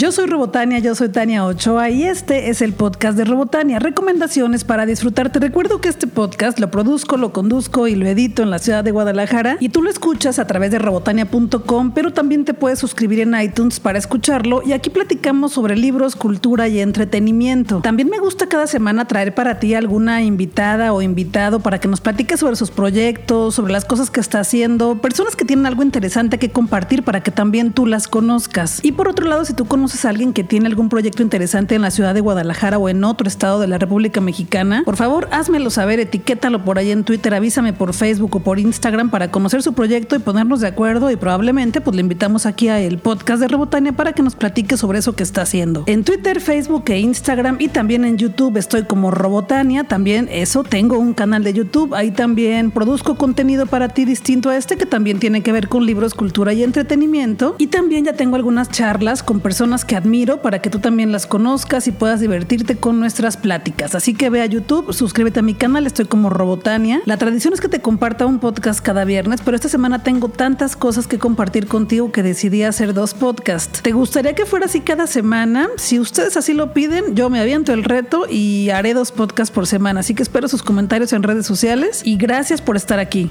Yo 0.00 0.12
soy 0.12 0.26
Robotania, 0.26 0.78
yo 0.78 0.94
soy 0.94 1.08
Tania 1.08 1.44
Ochoa 1.44 1.90
y 1.90 2.04
este 2.04 2.50
es 2.50 2.62
el 2.62 2.72
podcast 2.72 3.18
de 3.18 3.24
Robotania, 3.24 3.80
recomendaciones 3.80 4.62
para 4.62 4.86
disfrutar. 4.86 5.32
Te 5.32 5.40
recuerdo 5.40 5.80
que 5.80 5.88
este 5.88 6.06
podcast 6.06 6.60
lo 6.60 6.70
produzco, 6.70 7.16
lo 7.16 7.32
conduzco 7.32 7.88
y 7.88 7.96
lo 7.96 8.06
edito 8.06 8.44
en 8.44 8.50
la 8.50 8.60
ciudad 8.60 8.84
de 8.84 8.92
Guadalajara 8.92 9.56
y 9.58 9.70
tú 9.70 9.82
lo 9.82 9.90
escuchas 9.90 10.38
a 10.38 10.46
través 10.46 10.70
de 10.70 10.78
robotania.com, 10.78 11.90
pero 11.90 12.12
también 12.12 12.44
te 12.44 12.54
puedes 12.54 12.78
suscribir 12.78 13.18
en 13.18 13.34
iTunes 13.40 13.80
para 13.80 13.98
escucharlo 13.98 14.62
y 14.64 14.70
aquí 14.70 14.88
platicamos 14.88 15.54
sobre 15.54 15.74
libros, 15.74 16.14
cultura 16.14 16.68
y 16.68 16.78
entretenimiento. 16.78 17.80
También 17.80 18.08
me 18.08 18.20
gusta 18.20 18.48
cada 18.48 18.68
semana 18.68 19.08
traer 19.08 19.34
para 19.34 19.58
ti 19.58 19.74
alguna 19.74 20.22
invitada 20.22 20.92
o 20.92 21.02
invitado 21.02 21.58
para 21.58 21.80
que 21.80 21.88
nos 21.88 22.00
platique 22.00 22.36
sobre 22.36 22.54
sus 22.54 22.70
proyectos, 22.70 23.56
sobre 23.56 23.72
las 23.72 23.84
cosas 23.84 24.12
que 24.12 24.20
está 24.20 24.38
haciendo, 24.38 25.00
personas 25.00 25.34
que 25.34 25.44
tienen 25.44 25.66
algo 25.66 25.82
interesante 25.82 26.38
que 26.38 26.52
compartir 26.52 27.02
para 27.02 27.20
que 27.20 27.32
también 27.32 27.72
tú 27.72 27.84
las 27.84 28.06
conozcas. 28.06 28.78
Y 28.84 28.92
por 28.92 29.08
otro 29.08 29.26
lado, 29.26 29.44
si 29.44 29.54
tú 29.54 29.64
conoces 29.64 29.87
a 29.88 30.08
alguien 30.10 30.32
que 30.32 30.44
tiene 30.44 30.66
algún 30.66 30.88
proyecto 30.88 31.22
interesante 31.22 31.74
en 31.74 31.82
la 31.82 31.90
ciudad 31.90 32.14
de 32.14 32.20
Guadalajara 32.20 32.78
o 32.78 32.88
en 32.88 33.02
otro 33.04 33.26
estado 33.26 33.58
de 33.58 33.66
la 33.66 33.78
República 33.78 34.20
Mexicana, 34.20 34.82
por 34.84 34.96
favor 34.96 35.28
házmelo 35.32 35.70
saber, 35.70 35.98
etiquétalo 35.98 36.64
por 36.64 36.78
ahí 36.78 36.90
en 36.90 37.04
Twitter, 37.04 37.34
avísame 37.34 37.72
por 37.72 37.94
Facebook 37.94 38.36
o 38.36 38.40
por 38.40 38.58
Instagram 38.58 39.10
para 39.10 39.30
conocer 39.30 39.62
su 39.62 39.72
proyecto 39.72 40.14
y 40.16 40.18
ponernos 40.18 40.60
de 40.60 40.68
acuerdo 40.68 41.10
y 41.10 41.16
probablemente 41.16 41.80
pues 41.80 41.94
le 41.96 42.02
invitamos 42.02 42.46
aquí 42.46 42.68
a 42.68 42.80
el 42.80 42.98
podcast 42.98 43.40
de 43.40 43.48
Rebotania 43.48 43.92
para 43.92 44.12
que 44.12 44.22
nos 44.22 44.34
platique 44.34 44.76
sobre 44.76 44.98
eso 44.98 45.14
que 45.14 45.22
está 45.22 45.42
haciendo. 45.42 45.84
En 45.86 46.04
Twitter, 46.04 46.40
Facebook 46.40 46.84
e 46.88 46.98
Instagram 46.98 47.56
y 47.60 47.68
también 47.68 48.04
en 48.04 48.18
YouTube 48.18 48.56
estoy 48.56 48.84
como 48.84 49.10
Robotania, 49.10 49.84
también 49.84 50.28
eso, 50.30 50.64
tengo 50.64 50.98
un 50.98 51.14
canal 51.14 51.42
de 51.44 51.54
YouTube, 51.54 51.94
ahí 51.94 52.10
también 52.10 52.70
produzco 52.70 53.16
contenido 53.16 53.66
para 53.66 53.88
ti 53.88 54.04
distinto 54.04 54.50
a 54.50 54.56
este 54.56 54.76
que 54.76 54.86
también 54.86 55.18
tiene 55.18 55.42
que 55.42 55.52
ver 55.52 55.68
con 55.68 55.86
libros, 55.86 56.14
cultura 56.14 56.52
y 56.52 56.62
entretenimiento 56.62 57.56
y 57.58 57.68
también 57.68 58.04
ya 58.04 58.12
tengo 58.12 58.36
algunas 58.36 58.70
charlas 58.70 59.22
con 59.22 59.40
personas 59.40 59.77
que 59.84 59.96
admiro 59.96 60.42
para 60.42 60.60
que 60.60 60.70
tú 60.70 60.78
también 60.78 61.12
las 61.12 61.26
conozcas 61.26 61.86
y 61.86 61.92
puedas 61.92 62.20
divertirte 62.20 62.76
con 62.76 63.00
nuestras 63.00 63.36
pláticas. 63.36 63.94
Así 63.94 64.14
que 64.14 64.30
ve 64.30 64.42
a 64.42 64.46
YouTube, 64.46 64.92
suscríbete 64.92 65.40
a 65.40 65.42
mi 65.42 65.54
canal, 65.54 65.86
estoy 65.86 66.06
como 66.06 66.30
Robotania. 66.30 67.00
La 67.04 67.16
tradición 67.16 67.54
es 67.54 67.60
que 67.60 67.68
te 67.68 67.80
comparta 67.80 68.26
un 68.26 68.38
podcast 68.38 68.80
cada 68.80 69.04
viernes, 69.04 69.40
pero 69.44 69.54
esta 69.54 69.68
semana 69.68 70.02
tengo 70.02 70.28
tantas 70.28 70.76
cosas 70.76 71.06
que 71.06 71.18
compartir 71.18 71.66
contigo 71.66 72.12
que 72.12 72.22
decidí 72.22 72.62
hacer 72.62 72.94
dos 72.94 73.14
podcasts. 73.14 73.82
¿Te 73.82 73.92
gustaría 73.92 74.34
que 74.34 74.46
fuera 74.46 74.66
así 74.66 74.80
cada 74.80 75.06
semana? 75.06 75.68
Si 75.76 75.98
ustedes 75.98 76.36
así 76.36 76.54
lo 76.54 76.72
piden, 76.72 77.14
yo 77.14 77.30
me 77.30 77.40
aviento 77.40 77.72
el 77.72 77.84
reto 77.84 78.26
y 78.28 78.70
haré 78.70 78.94
dos 78.94 79.12
podcasts 79.12 79.54
por 79.54 79.66
semana. 79.66 80.00
Así 80.00 80.14
que 80.14 80.22
espero 80.22 80.48
sus 80.48 80.62
comentarios 80.62 81.12
en 81.12 81.22
redes 81.22 81.46
sociales 81.46 82.02
y 82.04 82.16
gracias 82.16 82.60
por 82.62 82.76
estar 82.76 82.98
aquí. 82.98 83.28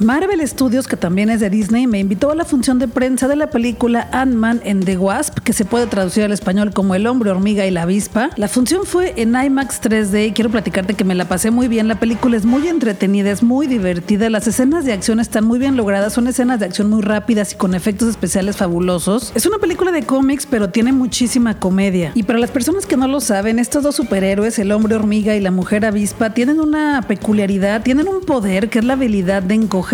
Marvel 0.00 0.46
Studios, 0.46 0.86
que 0.86 0.96
también 0.96 1.28
es 1.28 1.40
de 1.40 1.50
Disney, 1.50 1.88
me 1.88 1.98
invitó 1.98 2.30
a 2.30 2.36
la 2.36 2.44
función 2.44 2.78
de 2.78 2.86
prensa 2.86 3.26
de 3.26 3.34
la 3.34 3.50
película 3.50 4.08
Ant-Man 4.12 4.62
and 4.64 4.84
the 4.84 4.96
Wasp, 4.96 5.40
que 5.40 5.52
se 5.52 5.64
puede 5.64 5.88
traducir 5.88 6.22
al 6.22 6.30
español 6.30 6.72
como 6.72 6.94
El 6.94 7.06
hombre 7.08 7.30
hormiga 7.30 7.66
y 7.66 7.72
la 7.72 7.82
avispa. 7.82 8.30
La 8.36 8.46
función 8.46 8.82
fue 8.84 9.14
en 9.16 9.34
IMAX 9.34 9.82
3D 9.82 10.28
y 10.28 10.32
quiero 10.32 10.50
platicarte 10.50 10.94
que 10.94 11.02
me 11.02 11.16
la 11.16 11.26
pasé 11.26 11.50
muy 11.50 11.66
bien. 11.66 11.88
La 11.88 11.98
película 11.98 12.36
es 12.36 12.44
muy 12.44 12.68
entretenida, 12.68 13.32
es 13.32 13.42
muy 13.42 13.66
divertida, 13.66 14.30
las 14.30 14.46
escenas 14.46 14.84
de 14.84 14.92
acción 14.92 15.18
están 15.18 15.44
muy 15.44 15.58
bien 15.58 15.76
logradas, 15.76 16.12
son 16.12 16.28
escenas 16.28 16.60
de 16.60 16.66
acción 16.66 16.88
muy 16.88 17.02
rápidas 17.02 17.54
y 17.54 17.56
con 17.56 17.74
efectos 17.74 18.08
especiales 18.08 18.56
fabulosos. 18.56 19.32
Es 19.34 19.46
una 19.46 19.58
película 19.58 19.90
de 19.90 20.04
cómics, 20.04 20.46
pero 20.46 20.70
tiene 20.70 20.92
muchísima 20.92 21.58
comedia. 21.58 22.12
Y 22.14 22.22
para 22.22 22.38
las 22.38 22.52
personas 22.52 22.86
que 22.86 22.96
no 22.96 23.08
lo 23.08 23.20
saben, 23.20 23.58
estos 23.58 23.82
dos 23.82 23.96
superhéroes, 23.96 24.60
el 24.60 24.70
hombre 24.70 24.94
hormiga 24.94 25.34
y 25.34 25.40
la 25.40 25.50
mujer 25.50 25.84
avispa, 25.84 26.34
tienen 26.34 26.60
una 26.60 27.02
peculiaridad, 27.02 27.82
tienen 27.82 28.06
un 28.06 28.20
poder 28.20 28.70
que 28.70 28.78
es 28.78 28.84
la 28.84 28.92
habilidad 28.92 29.42
de 29.42 29.54
encoger 29.54 29.87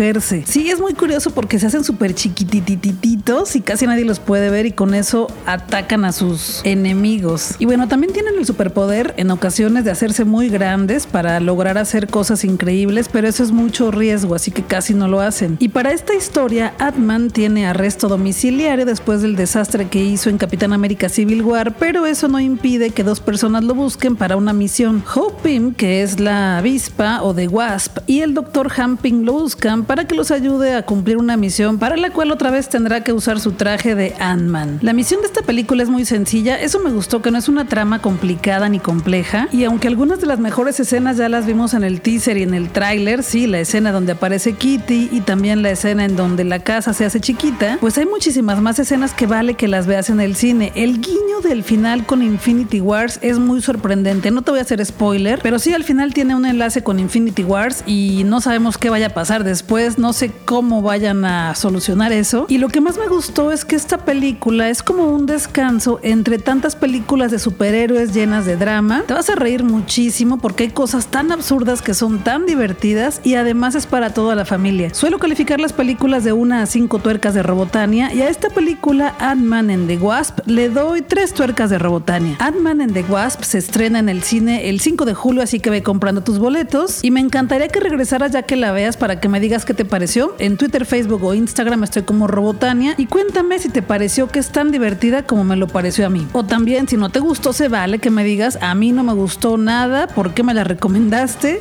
Sí, 0.45 0.69
es 0.69 0.81
muy 0.81 0.93
curioso 0.93 1.31
porque 1.31 1.57
se 1.57 1.67
hacen 1.67 1.85
súper 1.85 2.13
chiquititititos 2.13 3.55
y 3.55 3.61
casi 3.61 3.87
nadie 3.87 4.03
los 4.03 4.19
puede 4.19 4.49
ver 4.49 4.65
y 4.65 4.71
con 4.71 4.93
eso 4.93 5.27
atacan 5.45 6.03
a 6.03 6.11
sus 6.11 6.59
enemigos. 6.65 7.55
Y 7.59 7.65
bueno, 7.65 7.87
también 7.87 8.11
tienen 8.11 8.35
el 8.37 8.45
superpoder 8.45 9.13
en 9.15 9.31
ocasiones 9.31 9.85
de 9.85 9.91
hacerse 9.91 10.25
muy 10.25 10.49
grandes 10.49 11.07
para 11.07 11.39
lograr 11.39 11.77
hacer 11.77 12.07
cosas 12.07 12.43
increíbles, 12.43 13.07
pero 13.07 13.27
eso 13.29 13.41
es 13.41 13.51
mucho 13.51 13.89
riesgo, 13.89 14.35
así 14.35 14.51
que 14.51 14.63
casi 14.63 14.93
no 14.93 15.07
lo 15.07 15.21
hacen. 15.21 15.55
Y 15.59 15.69
para 15.69 15.93
esta 15.93 16.13
historia, 16.13 16.73
Atman 16.77 17.29
tiene 17.29 17.65
arresto 17.65 18.09
domiciliario 18.09 18.85
después 18.85 19.21
del 19.21 19.37
desastre 19.37 19.87
que 19.87 20.03
hizo 20.03 20.29
en 20.29 20.37
Capitán 20.37 20.73
América 20.73 21.07
Civil 21.07 21.41
War, 21.41 21.75
pero 21.77 22.05
eso 22.05 22.27
no 22.27 22.41
impide 22.41 22.89
que 22.89 23.03
dos 23.03 23.21
personas 23.21 23.63
lo 23.63 23.75
busquen 23.75 24.17
para 24.17 24.35
una 24.35 24.51
misión. 24.51 25.03
Hope 25.15 25.41
Pym, 25.43 25.73
que 25.73 26.03
es 26.03 26.19
la 26.19 26.57
avispa 26.57 27.21
o 27.21 27.33
de 27.33 27.47
Wasp, 27.47 27.99
y 28.07 28.19
el 28.19 28.33
Dr. 28.33 28.69
Hamping 28.75 29.25
lo 29.25 29.33
buscan 29.33 29.84
para 29.85 30.05
que 30.05 30.15
los 30.15 30.31
ayude 30.31 30.73
a 30.73 30.83
cumplir 30.83 31.17
una 31.17 31.37
misión 31.37 31.79
para 31.79 31.97
la 31.97 32.09
cual 32.09 32.31
otra 32.31 32.51
vez 32.51 32.69
tendrá 32.69 33.03
que 33.03 33.13
usar 33.13 33.39
su 33.39 33.53
traje 33.53 33.95
de 33.95 34.13
Ant-Man. 34.19 34.79
La 34.81 34.93
misión 34.93 35.21
de 35.21 35.27
esta 35.27 35.41
película 35.41 35.83
es 35.83 35.89
muy 35.89 36.05
sencilla, 36.05 36.59
eso 36.59 36.79
me 36.79 36.91
gustó 36.91 37.21
que 37.21 37.31
no 37.31 37.37
es 37.37 37.49
una 37.49 37.67
trama 37.67 38.01
complicada 38.01 38.69
ni 38.69 38.79
compleja 38.79 39.47
y 39.51 39.63
aunque 39.63 39.87
algunas 39.87 40.19
de 40.21 40.27
las 40.27 40.39
mejores 40.39 40.79
escenas 40.79 41.17
ya 41.17 41.29
las 41.29 41.45
vimos 41.45 41.73
en 41.73 41.83
el 41.83 42.01
teaser 42.01 42.37
y 42.37 42.43
en 42.43 42.53
el 42.53 42.69
tráiler, 42.69 43.23
sí, 43.23 43.47
la 43.47 43.59
escena 43.59 43.91
donde 43.91 44.13
aparece 44.13 44.53
Kitty 44.53 45.09
y 45.11 45.21
también 45.21 45.61
la 45.61 45.71
escena 45.71 46.05
en 46.05 46.15
donde 46.15 46.43
la 46.43 46.59
casa 46.59 46.93
se 46.93 47.05
hace 47.05 47.19
chiquita, 47.19 47.77
pues 47.81 47.97
hay 47.97 48.05
muchísimas 48.05 48.61
más 48.61 48.79
escenas 48.79 49.13
que 49.13 49.27
vale 49.27 49.55
que 49.55 49.67
las 49.67 49.87
veas 49.87 50.09
en 50.09 50.19
el 50.19 50.35
cine. 50.35 50.71
El 50.75 51.01
guiño 51.01 51.24
del 51.45 51.63
final 51.63 52.05
con 52.05 52.21
Infinity 52.21 52.81
Wars 52.81 53.19
es 53.21 53.39
muy 53.39 53.61
sorprendente, 53.61 54.31
no 54.31 54.41
te 54.41 54.51
voy 54.51 54.59
a 54.59 54.63
hacer 54.63 54.85
spoiler, 54.85 55.39
pero 55.41 55.59
sí 55.59 55.73
al 55.73 55.83
final 55.83 56.13
tiene 56.13 56.35
un 56.35 56.45
enlace 56.45 56.83
con 56.83 56.99
Infinity 56.99 57.43
Wars 57.43 57.83
y 57.85 58.23
no 58.25 58.41
sabemos 58.41 58.77
qué 58.77 58.89
vaya 58.89 59.07
a 59.07 59.09
pasar 59.11 59.43
después 59.43 59.97
no 59.97 60.13
sé 60.13 60.31
cómo 60.45 60.81
vayan 60.81 61.25
a 61.25 61.55
solucionar 61.55 62.11
eso. 62.11 62.45
Y 62.49 62.57
lo 62.57 62.69
que 62.69 62.81
más 62.81 62.97
me 62.97 63.07
gustó 63.07 63.51
es 63.51 63.65
que 63.65 63.75
esta 63.75 63.99
película 63.99 64.69
es 64.69 64.83
como 64.83 65.05
un 65.05 65.25
descanso 65.25 65.99
entre 66.01 66.39
tantas 66.39 66.75
películas 66.75 67.31
de 67.31 67.39
superhéroes 67.39 68.13
llenas 68.13 68.45
de 68.45 68.57
drama. 68.57 69.03
Te 69.07 69.13
vas 69.13 69.29
a 69.29 69.35
reír 69.35 69.63
muchísimo 69.63 70.37
porque 70.37 70.63
hay 70.63 70.69
cosas 70.69 71.07
tan 71.07 71.31
absurdas 71.31 71.81
que 71.81 71.93
son 71.93 72.23
tan 72.23 72.45
divertidas 72.45 73.21
y 73.23 73.35
además 73.35 73.75
es 73.75 73.85
para 73.85 74.13
toda 74.13 74.35
la 74.35 74.45
familia. 74.45 74.93
Suelo 74.93 75.19
calificar 75.19 75.59
las 75.59 75.73
películas 75.73 76.23
de 76.23 76.33
una 76.33 76.63
a 76.63 76.65
cinco 76.65 76.99
tuercas 76.99 77.33
de 77.33 77.43
Robotania 77.43 78.13
y 78.13 78.21
a 78.21 78.29
esta 78.29 78.49
película 78.49 79.15
Ant-Man 79.19 79.69
and 79.69 79.87
the 79.87 79.97
Wasp 79.97 80.39
le 80.45 80.69
doy 80.69 81.01
tres 81.01 81.33
tuercas 81.35 81.69
de 81.69 81.77
Robotania. 81.77 82.37
Ant-Man 82.39 82.81
and 82.81 82.93
the 82.93 83.03
Wasp 83.03 83.43
se 83.43 83.57
estrena 83.57 83.99
en 83.99 84.09
el 84.09 84.23
cine 84.23 84.69
el 84.69 84.79
5 84.79 85.05
de 85.05 85.13
julio, 85.13 85.43
así 85.43 85.59
que 85.59 85.69
ve 85.69 85.83
comprando 85.83 86.21
tus 86.21 86.39
boletos 86.39 87.03
y 87.03 87.11
me 87.11 87.19
encantaría 87.19 87.67
que 87.67 87.79
regresaras 87.79 88.31
ya 88.31 88.43
que 88.43 88.55
la 88.55 88.71
veas 88.71 88.97
para 88.97 89.19
que 89.19 89.29
me 89.29 89.39
digas 89.39 89.65
qué 89.65 89.73
te 89.73 89.85
pareció. 89.85 90.33
En 90.39 90.57
Twitter, 90.57 90.85
Facebook 90.85 91.23
o 91.23 91.33
Instagram 91.33 91.83
estoy 91.83 92.03
como 92.03 92.27
Robotania 92.27 92.95
y 92.97 93.05
cuéntame 93.05 93.59
si 93.59 93.69
te 93.69 93.81
pareció 93.81 94.29
que 94.29 94.39
es 94.39 94.49
tan 94.49 94.71
divertida 94.71 95.23
como 95.23 95.43
me 95.43 95.57
lo 95.57 95.67
pareció 95.67 96.05
a 96.05 96.09
mí. 96.09 96.25
O 96.31 96.45
también 96.45 96.87
si 96.87 96.95
no 96.97 97.09
te 97.09 97.19
gustó, 97.19 97.53
se 97.53 97.67
vale 97.67 97.99
que 97.99 98.09
me 98.09 98.23
digas, 98.23 98.57
a 98.61 98.73
mí 98.73 98.93
no 98.93 99.03
me 99.03 99.13
gustó 99.13 99.57
nada, 99.57 100.07
¿por 100.07 100.33
qué 100.33 100.43
me 100.43 100.53
la 100.53 100.63
recomendaste? 100.63 101.59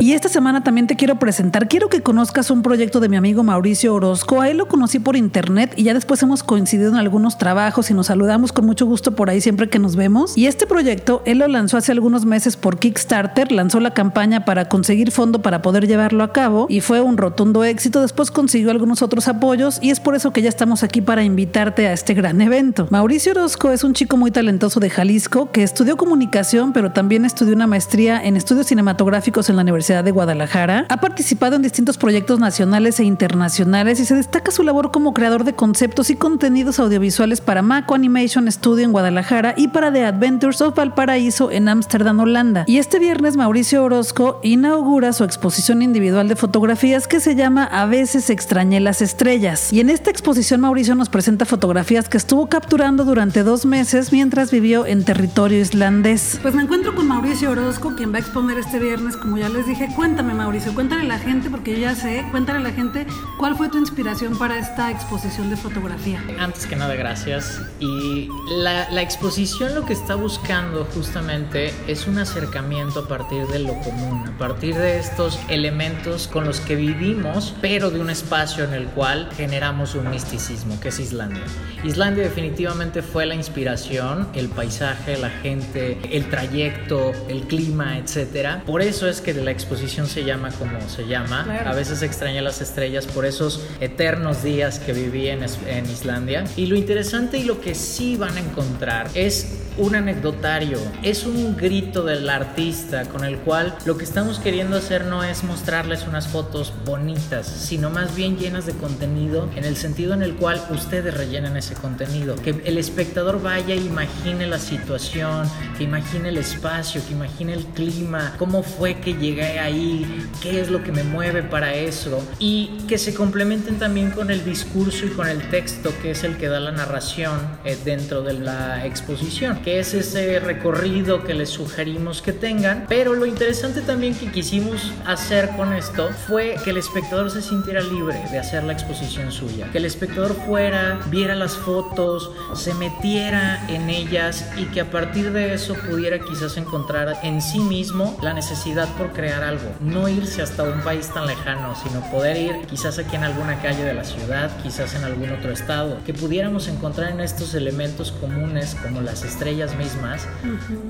Y 0.00 0.14
esta 0.14 0.30
semana 0.30 0.64
también 0.64 0.86
te 0.86 0.96
quiero 0.96 1.18
presentar, 1.18 1.68
quiero 1.68 1.90
que 1.90 2.00
conozcas 2.00 2.50
un 2.50 2.62
proyecto 2.62 3.00
de 3.00 3.10
mi 3.10 3.16
amigo 3.16 3.42
Mauricio 3.42 3.94
Orozco. 3.94 4.40
A 4.40 4.48
él 4.48 4.56
lo 4.56 4.66
conocí 4.66 4.98
por 4.98 5.14
internet 5.14 5.74
y 5.76 5.82
ya 5.82 5.92
después 5.92 6.22
hemos 6.22 6.42
coincidido 6.42 6.88
en 6.88 6.96
algunos 6.96 7.36
trabajos 7.36 7.90
y 7.90 7.94
nos 7.94 8.06
saludamos 8.06 8.50
con 8.50 8.64
mucho 8.64 8.86
gusto 8.86 9.14
por 9.14 9.28
ahí 9.28 9.42
siempre 9.42 9.68
que 9.68 9.78
nos 9.78 9.96
vemos. 9.96 10.38
Y 10.38 10.46
este 10.46 10.66
proyecto 10.66 11.20
él 11.26 11.40
lo 11.40 11.48
lanzó 11.48 11.76
hace 11.76 11.92
algunos 11.92 12.24
meses 12.24 12.56
por 12.56 12.78
Kickstarter, 12.78 13.52
lanzó 13.52 13.78
la 13.78 13.92
campaña 13.92 14.46
para 14.46 14.70
conseguir 14.70 15.10
fondo 15.10 15.42
para 15.42 15.60
poder 15.60 15.86
llevarlo 15.86 16.24
a 16.24 16.32
cabo 16.32 16.64
y 16.70 16.80
fue 16.80 17.02
un 17.02 17.18
rotundo 17.18 17.62
éxito. 17.62 18.00
Después 18.00 18.30
consiguió 18.30 18.70
algunos 18.70 19.02
otros 19.02 19.28
apoyos 19.28 19.80
y 19.82 19.90
es 19.90 20.00
por 20.00 20.14
eso 20.14 20.32
que 20.32 20.40
ya 20.40 20.48
estamos 20.48 20.82
aquí 20.82 21.02
para 21.02 21.24
invitarte 21.24 21.88
a 21.88 21.92
este 21.92 22.14
gran 22.14 22.40
evento. 22.40 22.88
Mauricio 22.88 23.32
Orozco 23.32 23.70
es 23.70 23.84
un 23.84 23.92
chico 23.92 24.16
muy 24.16 24.30
talentoso 24.30 24.80
de 24.80 24.88
Jalisco 24.88 25.52
que 25.52 25.62
estudió 25.62 25.98
comunicación, 25.98 26.72
pero 26.72 26.90
también 26.90 27.26
estudió 27.26 27.54
una 27.54 27.66
maestría 27.66 28.24
en 28.24 28.38
estudios 28.38 28.68
cinematográficos 28.68 29.50
en 29.50 29.56
la 29.56 29.62
Universidad 29.62 29.89
de 29.90 30.10
Guadalajara. 30.12 30.86
Ha 30.88 31.00
participado 31.00 31.56
en 31.56 31.62
distintos 31.62 31.98
proyectos 31.98 32.38
nacionales 32.38 33.00
e 33.00 33.04
internacionales 33.04 33.98
y 33.98 34.04
se 34.04 34.14
destaca 34.14 34.52
su 34.52 34.62
labor 34.62 34.92
como 34.92 35.12
creador 35.12 35.42
de 35.42 35.54
conceptos 35.54 36.10
y 36.10 36.16
contenidos 36.16 36.78
audiovisuales 36.78 37.40
para 37.40 37.62
Mako 37.62 37.96
Animation 37.96 38.50
Studio 38.50 38.84
en 38.84 38.92
Guadalajara 38.92 39.54
y 39.56 39.68
para 39.68 39.92
The 39.92 40.04
Adventures 40.04 40.60
of 40.60 40.76
Valparaíso 40.76 41.50
en 41.50 41.68
Ámsterdam, 41.68 42.20
Holanda. 42.20 42.64
Y 42.68 42.78
este 42.78 43.00
viernes 43.00 43.36
Mauricio 43.36 43.82
Orozco 43.82 44.38
inaugura 44.44 45.12
su 45.12 45.24
exposición 45.24 45.82
individual 45.82 46.28
de 46.28 46.36
fotografías 46.36 47.08
que 47.08 47.18
se 47.18 47.34
llama 47.34 47.64
A 47.64 47.86
veces 47.86 48.30
extrañé 48.30 48.78
las 48.78 49.02
estrellas. 49.02 49.72
Y 49.72 49.80
en 49.80 49.90
esta 49.90 50.10
exposición 50.10 50.60
Mauricio 50.60 50.94
nos 50.94 51.08
presenta 51.08 51.44
fotografías 51.44 52.08
que 52.08 52.16
estuvo 52.16 52.48
capturando 52.48 53.04
durante 53.04 53.42
dos 53.42 53.66
meses 53.66 54.12
mientras 54.12 54.52
vivió 54.52 54.86
en 54.86 55.04
territorio 55.04 55.60
islandés. 55.60 56.38
Pues 56.42 56.54
me 56.54 56.62
encuentro 56.62 56.94
con 56.94 57.08
Mauricio 57.08 57.50
Orozco, 57.50 57.94
quien 57.96 58.12
va 58.12 58.16
a 58.16 58.20
exponer 58.20 58.58
este 58.58 58.78
viernes, 58.78 59.16
como 59.16 59.38
ya 59.38 59.48
les 59.48 59.66
dije, 59.66 59.79
dije, 59.80 59.94
cuéntame 59.94 60.34
Mauricio, 60.34 60.74
cuéntale 60.74 61.02
a 61.02 61.04
la 61.04 61.18
gente, 61.18 61.48
porque 61.50 61.72
yo 61.72 61.78
ya 61.78 61.94
sé, 61.94 62.24
cuéntale 62.30 62.58
a 62.58 62.62
la 62.62 62.72
gente 62.72 63.06
cuál 63.38 63.56
fue 63.56 63.68
tu 63.68 63.78
inspiración 63.78 64.36
para 64.38 64.58
esta 64.58 64.90
exposición 64.90 65.48
de 65.50 65.56
fotografía. 65.56 66.22
Antes 66.38 66.66
que 66.66 66.76
nada, 66.76 66.94
gracias. 66.94 67.60
Y 67.78 68.28
la, 68.50 68.90
la 68.90 69.02
exposición 69.02 69.74
lo 69.74 69.84
que 69.84 69.92
está 69.92 70.14
buscando 70.14 70.84
justamente 70.94 71.72
es 71.86 72.06
un 72.06 72.18
acercamiento 72.18 73.00
a 73.00 73.08
partir 73.08 73.46
de 73.46 73.60
lo 73.60 73.74
común, 73.80 74.26
a 74.26 74.38
partir 74.38 74.74
de 74.74 74.98
estos 74.98 75.38
elementos 75.48 76.28
con 76.28 76.44
los 76.44 76.60
que 76.60 76.76
vivimos, 76.76 77.54
pero 77.60 77.90
de 77.90 78.00
un 78.00 78.10
espacio 78.10 78.64
en 78.64 78.74
el 78.74 78.86
cual 78.86 79.30
generamos 79.36 79.94
un 79.94 80.10
misticismo, 80.10 80.78
que 80.80 80.88
es 80.88 81.00
Islandia. 81.00 81.42
Islandia 81.84 82.24
definitivamente 82.24 83.02
fue 83.02 83.24
la 83.24 83.34
inspiración, 83.34 84.28
el 84.34 84.48
paisaje, 84.48 85.16
la 85.16 85.30
gente, 85.30 85.98
el 86.10 86.28
trayecto, 86.28 87.12
el 87.28 87.42
clima, 87.42 87.96
etc. 87.98 88.62
Por 88.66 88.82
eso 88.82 89.08
es 89.08 89.20
que 89.20 89.32
la 89.32 89.50
exposición 89.50 89.69
se 89.76 90.24
llama 90.24 90.50
como 90.52 90.80
se 90.88 91.06
llama. 91.06 91.46
A 91.64 91.74
veces 91.74 92.02
extraña 92.02 92.42
las 92.42 92.60
estrellas 92.60 93.06
por 93.06 93.24
esos 93.24 93.64
eternos 93.80 94.42
días 94.42 94.78
que 94.78 94.92
viví 94.92 95.28
en, 95.28 95.44
en 95.66 95.88
Islandia. 95.88 96.44
Y 96.56 96.66
lo 96.66 96.76
interesante 96.76 97.38
y 97.38 97.44
lo 97.44 97.60
que 97.60 97.74
sí 97.74 98.16
van 98.16 98.36
a 98.36 98.40
encontrar 98.40 99.08
es 99.14 99.60
un 99.78 99.94
anecdotario, 99.94 100.78
es 101.02 101.24
un 101.24 101.56
grito 101.56 102.02
del 102.02 102.28
artista 102.28 103.04
con 103.04 103.24
el 103.24 103.38
cual 103.38 103.76
lo 103.86 103.96
que 103.96 104.04
estamos 104.04 104.38
queriendo 104.38 104.76
hacer 104.76 105.06
no 105.06 105.24
es 105.24 105.44
mostrarles 105.44 106.06
unas 106.06 106.28
fotos 106.28 106.72
bonitas, 106.84 107.46
sino 107.46 107.88
más 107.88 108.14
bien 108.14 108.36
llenas 108.36 108.66
de 108.66 108.72
contenido 108.72 109.48
en 109.56 109.64
el 109.64 109.76
sentido 109.76 110.12
en 110.12 110.22
el 110.22 110.34
cual 110.34 110.62
ustedes 110.70 111.14
rellenan 111.14 111.56
ese 111.56 111.74
contenido, 111.74 112.36
que 112.36 112.60
el 112.64 112.78
espectador 112.78 113.40
vaya 113.40 113.74
e 113.74 113.78
imagine 113.78 114.46
la 114.46 114.58
situación, 114.58 115.48
que 115.78 115.84
imagine 115.84 116.28
el 116.28 116.36
espacio, 116.36 117.00
que 117.06 117.12
imagine 117.12 117.54
el 117.54 117.64
clima, 117.64 118.34
cómo 118.38 118.62
fue 118.62 119.00
que 119.00 119.14
llegué 119.14 119.49
ahí, 119.58 120.28
qué 120.42 120.60
es 120.60 120.70
lo 120.70 120.82
que 120.82 120.92
me 120.92 121.02
mueve 121.02 121.42
para 121.42 121.74
eso. 121.74 122.24
Y 122.38 122.78
que 122.88 122.98
se 122.98 123.14
complementen 123.14 123.78
también 123.78 124.10
con 124.10 124.30
el 124.30 124.44
discurso 124.44 125.06
y 125.06 125.10
con 125.10 125.28
el 125.28 125.48
texto 125.50 125.92
que 126.02 126.12
es 126.12 126.24
el 126.24 126.36
que 126.36 126.48
da 126.48 126.60
la 126.60 126.72
narración 126.72 127.38
eh, 127.64 127.76
dentro 127.84 128.22
de 128.22 128.34
la 128.34 128.86
exposición, 128.86 129.62
que 129.62 129.80
es 129.80 129.94
ese 129.94 130.40
recorrido 130.40 131.24
que 131.24 131.34
les 131.34 131.50
sugerimos 131.50 132.22
que 132.22 132.32
tengan, 132.32 132.86
pero 132.88 133.14
lo 133.14 133.26
interesante 133.26 133.80
también 133.80 134.14
que 134.14 134.30
quisimos 134.30 134.92
hacer 135.06 135.50
con 135.56 135.72
esto 135.72 136.10
fue 136.26 136.56
que 136.64 136.70
el 136.70 136.76
espectador 136.76 137.30
se 137.30 137.42
sintiera 137.42 137.80
libre 137.80 138.20
de 138.30 138.38
hacer 138.38 138.64
la 138.64 138.72
exposición 138.72 139.32
suya, 139.32 139.70
que 139.72 139.78
el 139.78 139.84
espectador 139.84 140.34
fuera, 140.46 141.00
viera 141.10 141.34
las 141.34 141.56
fotos, 141.56 142.30
se 142.54 142.74
metiera 142.74 143.66
en 143.68 143.90
ellas 143.90 144.50
y 144.56 144.64
que 144.66 144.80
a 144.80 144.90
partir 144.90 145.32
de 145.32 145.54
eso 145.54 145.74
pudiera 145.74 146.18
quizás 146.18 146.56
encontrar 146.56 147.18
en 147.22 147.40
sí 147.40 147.58
mismo 147.58 148.18
la 148.22 148.34
necesidad 148.34 148.88
por 148.96 149.12
crear 149.12 149.39
algo, 149.42 149.70
no 149.80 150.08
irse 150.08 150.42
hasta 150.42 150.62
un 150.62 150.80
país 150.80 151.08
tan 151.12 151.26
lejano, 151.26 151.74
sino 151.76 152.00
poder 152.10 152.36
ir 152.36 152.66
quizás 152.66 152.98
aquí 152.98 153.16
en 153.16 153.24
alguna 153.24 153.60
calle 153.60 153.84
de 153.84 153.94
la 153.94 154.04
ciudad, 154.04 154.50
quizás 154.62 154.94
en 154.94 155.04
algún 155.04 155.30
otro 155.30 155.52
estado, 155.52 155.98
que 156.04 156.14
pudiéramos 156.14 156.68
encontrar 156.68 157.10
en 157.10 157.20
estos 157.20 157.54
elementos 157.54 158.12
comunes 158.12 158.76
como 158.82 159.00
las 159.00 159.24
estrellas 159.24 159.76
mismas 159.76 160.26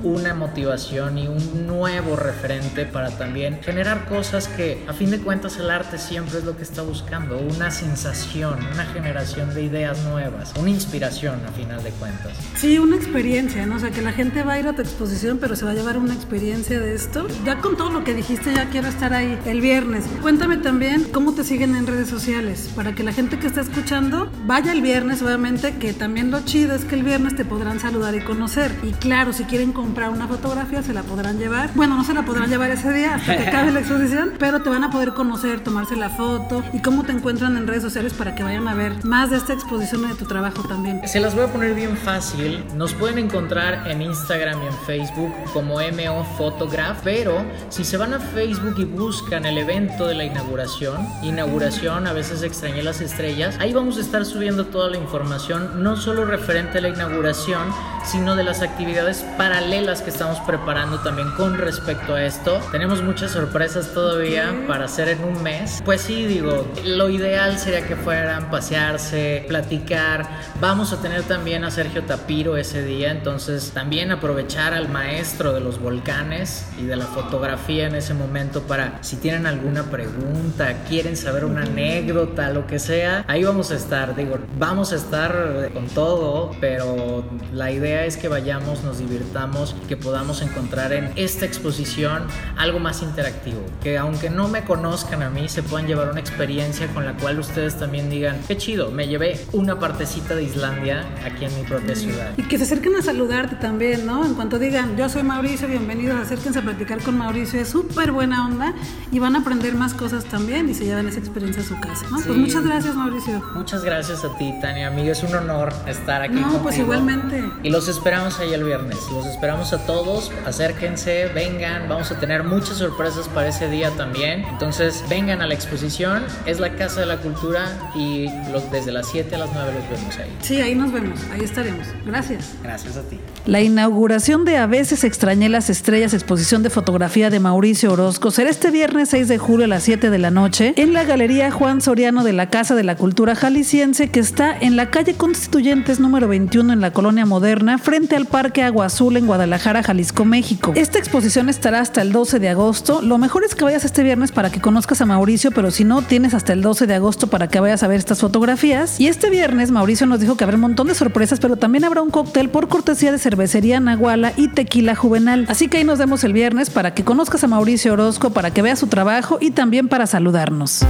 una 0.02 0.34
motivación 0.34 1.18
y 1.18 1.28
un 1.28 1.66
nuevo 1.66 2.16
referente 2.16 2.84
para 2.84 3.10
también 3.10 3.60
generar 3.62 4.06
cosas 4.08 4.48
que 4.48 4.84
a 4.88 4.92
fin 4.92 5.10
de 5.10 5.20
cuentas 5.20 5.58
el 5.58 5.70
arte 5.70 5.98
siempre 5.98 6.38
es 6.38 6.44
lo 6.44 6.56
que 6.56 6.62
está 6.62 6.82
buscando, 6.82 7.38
una 7.38 7.70
sensación, 7.70 8.58
una 8.72 8.84
generación 8.86 9.54
de 9.54 9.62
ideas 9.62 10.02
nuevas, 10.04 10.52
una 10.58 10.70
inspiración 10.70 11.40
a 11.46 11.52
final 11.52 11.82
de 11.82 11.90
cuentas. 11.90 12.32
Sí, 12.56 12.78
una 12.78 12.96
experiencia, 12.96 13.66
¿no? 13.66 13.76
O 13.76 13.78
sea, 13.78 13.90
que 13.90 14.02
la 14.02 14.12
gente 14.12 14.42
va 14.42 14.54
a 14.54 14.58
ir 14.60 14.66
a 14.66 14.72
tu 14.74 14.82
exposición, 14.82 15.38
pero 15.38 15.56
se 15.56 15.64
va 15.64 15.72
a 15.72 15.74
llevar 15.74 15.98
una 15.98 16.14
experiencia 16.14 16.80
de 16.80 16.94
esto. 16.94 17.26
Ya 17.44 17.58
con 17.58 17.76
todo 17.76 17.90
lo 17.90 18.04
que 18.04 18.14
dijiste, 18.14 18.39
ya 18.48 18.70
quiero 18.70 18.88
estar 18.88 19.12
ahí 19.12 19.38
el 19.44 19.60
viernes. 19.60 20.04
Cuéntame 20.22 20.56
también 20.56 21.04
cómo 21.12 21.34
te 21.34 21.44
siguen 21.44 21.76
en 21.76 21.86
redes 21.86 22.08
sociales, 22.08 22.70
para 22.74 22.94
que 22.94 23.02
la 23.02 23.12
gente 23.12 23.38
que 23.38 23.46
está 23.46 23.60
escuchando 23.60 24.30
vaya 24.46 24.72
el 24.72 24.80
viernes, 24.80 25.20
obviamente, 25.20 25.76
que 25.76 25.92
también 25.92 26.30
lo 26.30 26.40
chido 26.40 26.74
es 26.74 26.84
que 26.84 26.94
el 26.94 27.02
viernes 27.02 27.36
te 27.36 27.44
podrán 27.44 27.80
saludar 27.80 28.14
y 28.14 28.20
conocer. 28.20 28.72
Y 28.82 28.92
claro, 28.92 29.32
si 29.32 29.44
quieren 29.44 29.72
comprar 29.72 30.10
una 30.10 30.26
fotografía, 30.26 30.82
se 30.82 30.94
la 30.94 31.02
podrán 31.02 31.38
llevar. 31.38 31.70
Bueno, 31.74 31.96
no 31.96 32.04
se 32.04 32.14
la 32.14 32.24
podrán 32.24 32.48
llevar 32.48 32.70
ese 32.70 32.92
día 32.92 33.16
hasta 33.16 33.36
que 33.36 33.48
acabe 33.48 33.72
la 33.72 33.80
exposición, 33.80 34.32
pero 34.38 34.62
te 34.62 34.70
van 34.70 34.84
a 34.84 34.90
poder 34.90 35.12
conocer, 35.12 35.60
tomarse 35.60 35.96
la 35.96 36.08
foto 36.08 36.62
y 36.72 36.80
cómo 36.80 37.04
te 37.04 37.12
encuentran 37.12 37.56
en 37.56 37.66
redes 37.66 37.82
sociales 37.82 38.14
para 38.14 38.34
que 38.34 38.42
vayan 38.42 38.66
a 38.68 38.74
ver 38.74 39.04
más 39.04 39.30
de 39.30 39.36
esta 39.36 39.52
exposición 39.52 40.08
de 40.08 40.14
tu 40.14 40.24
trabajo 40.24 40.62
también. 40.62 41.06
Se 41.06 41.20
las 41.20 41.34
voy 41.34 41.44
a 41.44 41.52
poner 41.52 41.74
bien 41.74 41.96
fácil. 41.96 42.64
Nos 42.74 42.94
pueden 42.94 43.18
encontrar 43.18 43.90
en 43.90 44.00
Instagram 44.02 44.62
y 44.62 44.66
en 44.66 44.74
Facebook 44.86 45.32
como 45.52 45.74
MO 45.74 46.24
Photograph, 46.38 47.00
pero 47.02 47.44
si 47.68 47.84
se 47.84 47.96
van 47.96 48.14
a 48.14 48.20
Facebook 48.30 48.76
y 48.78 48.84
buscan 48.84 49.44
el 49.44 49.58
evento 49.58 50.06
de 50.06 50.14
la 50.14 50.24
inauguración, 50.24 51.06
inauguración, 51.22 52.06
a 52.06 52.12
veces 52.12 52.42
extrañé 52.42 52.82
las 52.82 53.00
estrellas, 53.00 53.56
ahí 53.58 53.72
vamos 53.72 53.98
a 53.98 54.00
estar 54.00 54.24
subiendo 54.24 54.66
toda 54.66 54.88
la 54.88 54.98
información, 54.98 55.82
no 55.82 55.96
solo 55.96 56.24
referente 56.24 56.78
a 56.78 56.80
la 56.80 56.90
inauguración, 56.90 57.72
sino 58.04 58.36
de 58.36 58.44
las 58.44 58.62
actividades 58.62 59.24
paralelas 59.36 60.02
que 60.02 60.10
estamos 60.10 60.38
preparando 60.40 61.00
también 61.00 61.30
con 61.32 61.58
respecto 61.58 62.14
a 62.14 62.24
esto. 62.24 62.60
Tenemos 62.70 63.02
muchas 63.02 63.32
sorpresas 63.32 63.92
todavía 63.92 64.64
para 64.66 64.84
hacer 64.84 65.08
en 65.08 65.24
un 65.24 65.42
mes. 65.42 65.82
Pues 65.84 66.00
sí, 66.00 66.26
digo, 66.26 66.66
lo 66.84 67.10
ideal 67.10 67.58
sería 67.58 67.86
que 67.86 67.96
fueran 67.96 68.50
pasearse, 68.50 69.44
platicar. 69.48 70.28
Vamos 70.60 70.92
a 70.92 71.02
tener 71.02 71.24
también 71.24 71.64
a 71.64 71.70
Sergio 71.70 72.04
Tapiro 72.04 72.56
ese 72.56 72.84
día, 72.84 73.10
entonces 73.10 73.72
también 73.72 74.12
aprovechar 74.12 74.72
al 74.72 74.88
maestro 74.88 75.52
de 75.52 75.60
los 75.60 75.80
volcanes 75.80 76.66
y 76.78 76.84
de 76.84 76.96
la 76.96 77.06
fotografía 77.06 77.86
en 77.86 77.96
ese 77.96 78.14
momento 78.14 78.19
para 78.66 79.02
si 79.02 79.16
tienen 79.16 79.46
alguna 79.46 79.84
pregunta, 79.84 80.84
quieren 80.88 81.16
saber 81.16 81.44
una 81.44 81.62
anécdota, 81.62 82.50
lo 82.50 82.66
que 82.66 82.78
sea, 82.78 83.24
ahí 83.28 83.44
vamos 83.44 83.70
a 83.70 83.76
estar. 83.76 84.14
Digo, 84.16 84.38
vamos 84.58 84.92
a 84.92 84.96
estar 84.96 85.70
con 85.72 85.86
todo, 85.88 86.50
pero 86.60 87.24
la 87.52 87.70
idea 87.70 88.04
es 88.04 88.16
que 88.16 88.28
vayamos, 88.28 88.82
nos 88.84 88.98
divirtamos, 88.98 89.76
que 89.88 89.96
podamos 89.96 90.42
encontrar 90.42 90.92
en 90.92 91.10
esta 91.16 91.46
exposición 91.46 92.26
algo 92.56 92.78
más 92.78 93.02
interactivo, 93.02 93.60
que 93.82 93.98
aunque 93.98 94.30
no 94.30 94.48
me 94.48 94.64
conozcan 94.64 95.22
a 95.22 95.30
mí, 95.30 95.48
se 95.48 95.62
puedan 95.62 95.86
llevar 95.86 96.10
una 96.10 96.20
experiencia 96.20 96.86
con 96.88 97.04
la 97.04 97.14
cual 97.14 97.38
ustedes 97.38 97.78
también 97.78 98.10
digan, 98.10 98.38
qué 98.46 98.56
chido, 98.56 98.90
me 98.90 99.08
llevé 99.08 99.40
una 99.52 99.78
partecita 99.78 100.34
de 100.34 100.44
Islandia 100.44 101.04
aquí 101.24 101.44
en 101.44 101.54
mi 101.56 101.62
propia 101.62 101.94
ciudad. 101.94 102.32
Y 102.36 102.42
que 102.44 102.58
se 102.58 102.64
acerquen 102.64 102.96
a 102.96 103.02
saludarte 103.02 103.56
también, 103.56 104.06
¿no? 104.06 104.24
En 104.24 104.34
cuanto 104.34 104.58
digan, 104.58 104.96
yo 104.96 105.08
soy 105.08 105.22
Mauricio, 105.22 105.68
bienvenidos, 105.68 106.20
acérquense 106.20 106.58
a 106.58 106.62
platicar 106.62 107.00
con 107.02 107.16
Mauricio, 107.16 107.60
es 107.60 107.68
súper 107.68 108.09
buena 108.10 108.46
onda 108.46 108.74
y 109.12 109.18
van 109.18 109.36
a 109.36 109.40
aprender 109.40 109.74
más 109.74 109.94
cosas 109.94 110.24
también 110.24 110.68
y 110.68 110.74
se 110.74 110.84
llevan 110.84 111.08
esa 111.08 111.18
experiencia 111.18 111.62
a 111.62 111.66
su 111.66 111.78
casa, 111.80 112.06
¿no? 112.10 112.18
Pues 112.20 112.36
muchas 112.38 112.64
gracias, 112.64 112.94
Mauricio. 112.94 113.42
Muchas 113.54 113.84
gracias 113.84 114.24
a 114.24 114.36
ti, 114.36 114.54
Tania, 114.60 114.88
amigo, 114.88 115.10
es 115.10 115.22
un 115.22 115.34
honor 115.34 115.72
estar 115.86 116.22
aquí. 116.22 116.34
No, 116.34 116.62
pues 116.62 116.78
igualmente. 116.78 117.44
Y 117.62 117.70
los 117.70 117.88
esperamos 117.88 118.38
ahí 118.38 118.52
el 118.52 118.64
viernes, 118.64 118.98
los 119.12 119.26
esperamos 119.26 119.72
a 119.72 119.78
todos, 119.86 120.30
acérquense, 120.46 121.30
vengan, 121.34 121.88
vamos 121.88 122.10
a 122.10 122.18
tener 122.20 122.44
muchas 122.44 122.78
sorpresas 122.78 123.28
para 123.28 123.48
ese 123.48 123.68
día 123.68 123.90
también, 123.90 124.44
entonces 124.44 125.04
vengan 125.08 125.42
a 125.42 125.46
la 125.46 125.54
exposición, 125.54 126.24
es 126.46 126.60
la 126.60 126.74
Casa 126.76 127.00
de 127.00 127.06
la 127.06 127.16
Cultura 127.18 127.90
y 127.94 128.28
los, 128.52 128.70
desde 128.70 128.92
las 128.92 129.08
7 129.10 129.34
a 129.34 129.38
las 129.38 129.50
9 129.52 129.72
los 129.74 130.00
vemos 130.00 130.18
ahí. 130.18 130.36
Sí, 130.40 130.60
ahí 130.60 130.74
nos 130.74 130.92
vemos, 130.92 131.20
ahí 131.32 131.42
estaremos. 131.42 131.86
Gracias. 132.04 132.54
Gracias 132.62 132.96
a 132.96 133.02
ti. 133.02 133.18
La 133.46 133.60
inauguración 133.60 134.44
de 134.44 134.56
A 134.56 134.66
veces 134.66 135.04
extrañé 135.04 135.48
las 135.48 135.70
estrellas, 135.70 136.14
exposición 136.14 136.62
de 136.62 136.70
fotografía 136.70 137.30
de 137.30 137.40
Mauricio 137.40 137.92
Orozco, 138.00 138.30
será 138.30 138.48
este 138.48 138.70
viernes 138.70 139.10
6 139.10 139.28
de 139.28 139.36
julio 139.36 139.66
a 139.66 139.68
las 139.68 139.82
7 139.82 140.08
de 140.08 140.18
la 140.18 140.30
noche 140.30 140.72
en 140.76 140.94
la 140.94 141.04
Galería 141.04 141.50
Juan 141.50 141.82
Soriano 141.82 142.24
de 142.24 142.32
la 142.32 142.48
Casa 142.48 142.74
de 142.74 142.82
la 142.82 142.96
Cultura 142.96 143.34
Jalisciense 143.34 144.08
que 144.08 144.20
está 144.20 144.56
en 144.58 144.76
la 144.76 144.90
calle 144.90 145.14
Constituyentes 145.14 146.00
número 146.00 146.26
21 146.26 146.72
en 146.72 146.80
la 146.80 146.94
Colonia 146.94 147.26
Moderna 147.26 147.76
frente 147.76 148.16
al 148.16 148.24
Parque 148.24 148.62
Agua 148.62 148.86
Azul 148.86 149.18
en 149.18 149.26
Guadalajara, 149.26 149.82
Jalisco, 149.82 150.24
México. 150.24 150.72
Esta 150.76 150.98
exposición 150.98 151.50
estará 151.50 151.80
hasta 151.80 152.00
el 152.00 152.10
12 152.10 152.38
de 152.38 152.48
agosto. 152.48 153.02
Lo 153.02 153.18
mejor 153.18 153.44
es 153.44 153.54
que 153.54 153.64
vayas 153.64 153.84
este 153.84 154.02
viernes 154.02 154.32
para 154.32 154.50
que 154.50 154.62
conozcas 154.62 155.02
a 155.02 155.06
Mauricio, 155.06 155.50
pero 155.50 155.70
si 155.70 155.84
no, 155.84 156.00
tienes 156.00 156.32
hasta 156.32 156.54
el 156.54 156.62
12 156.62 156.86
de 156.86 156.94
agosto 156.94 157.26
para 157.26 157.48
que 157.48 157.60
vayas 157.60 157.82
a 157.82 157.88
ver 157.88 157.98
estas 157.98 158.20
fotografías. 158.20 158.98
Y 158.98 159.08
este 159.08 159.28
viernes 159.28 159.72
Mauricio 159.72 160.06
nos 160.06 160.20
dijo 160.20 160.38
que 160.38 160.44
habrá 160.44 160.56
un 160.56 160.62
montón 160.62 160.86
de 160.86 160.94
sorpresas, 160.94 161.38
pero 161.38 161.56
también 161.56 161.84
habrá 161.84 162.00
un 162.00 162.10
cóctel 162.10 162.48
por 162.48 162.68
cortesía 162.68 163.12
de 163.12 163.18
cervecería 163.18 163.78
Nahuala 163.78 164.32
y 164.38 164.48
tequila 164.48 164.94
juvenal. 164.94 165.44
Así 165.50 165.68
que 165.68 165.76
ahí 165.76 165.84
nos 165.84 165.98
vemos 165.98 166.24
el 166.24 166.32
viernes 166.32 166.70
para 166.70 166.94
que 166.94 167.04
conozcas 167.04 167.44
a 167.44 167.46
Mauricio 167.46 167.89
Orozco, 167.90 168.30
para 168.30 168.50
que 168.50 168.62
veas 168.62 168.78
su 168.78 168.86
trabajo 168.86 169.38
y 169.40 169.50
también 169.50 169.88
para 169.88 170.06
saludarnos. 170.06 170.84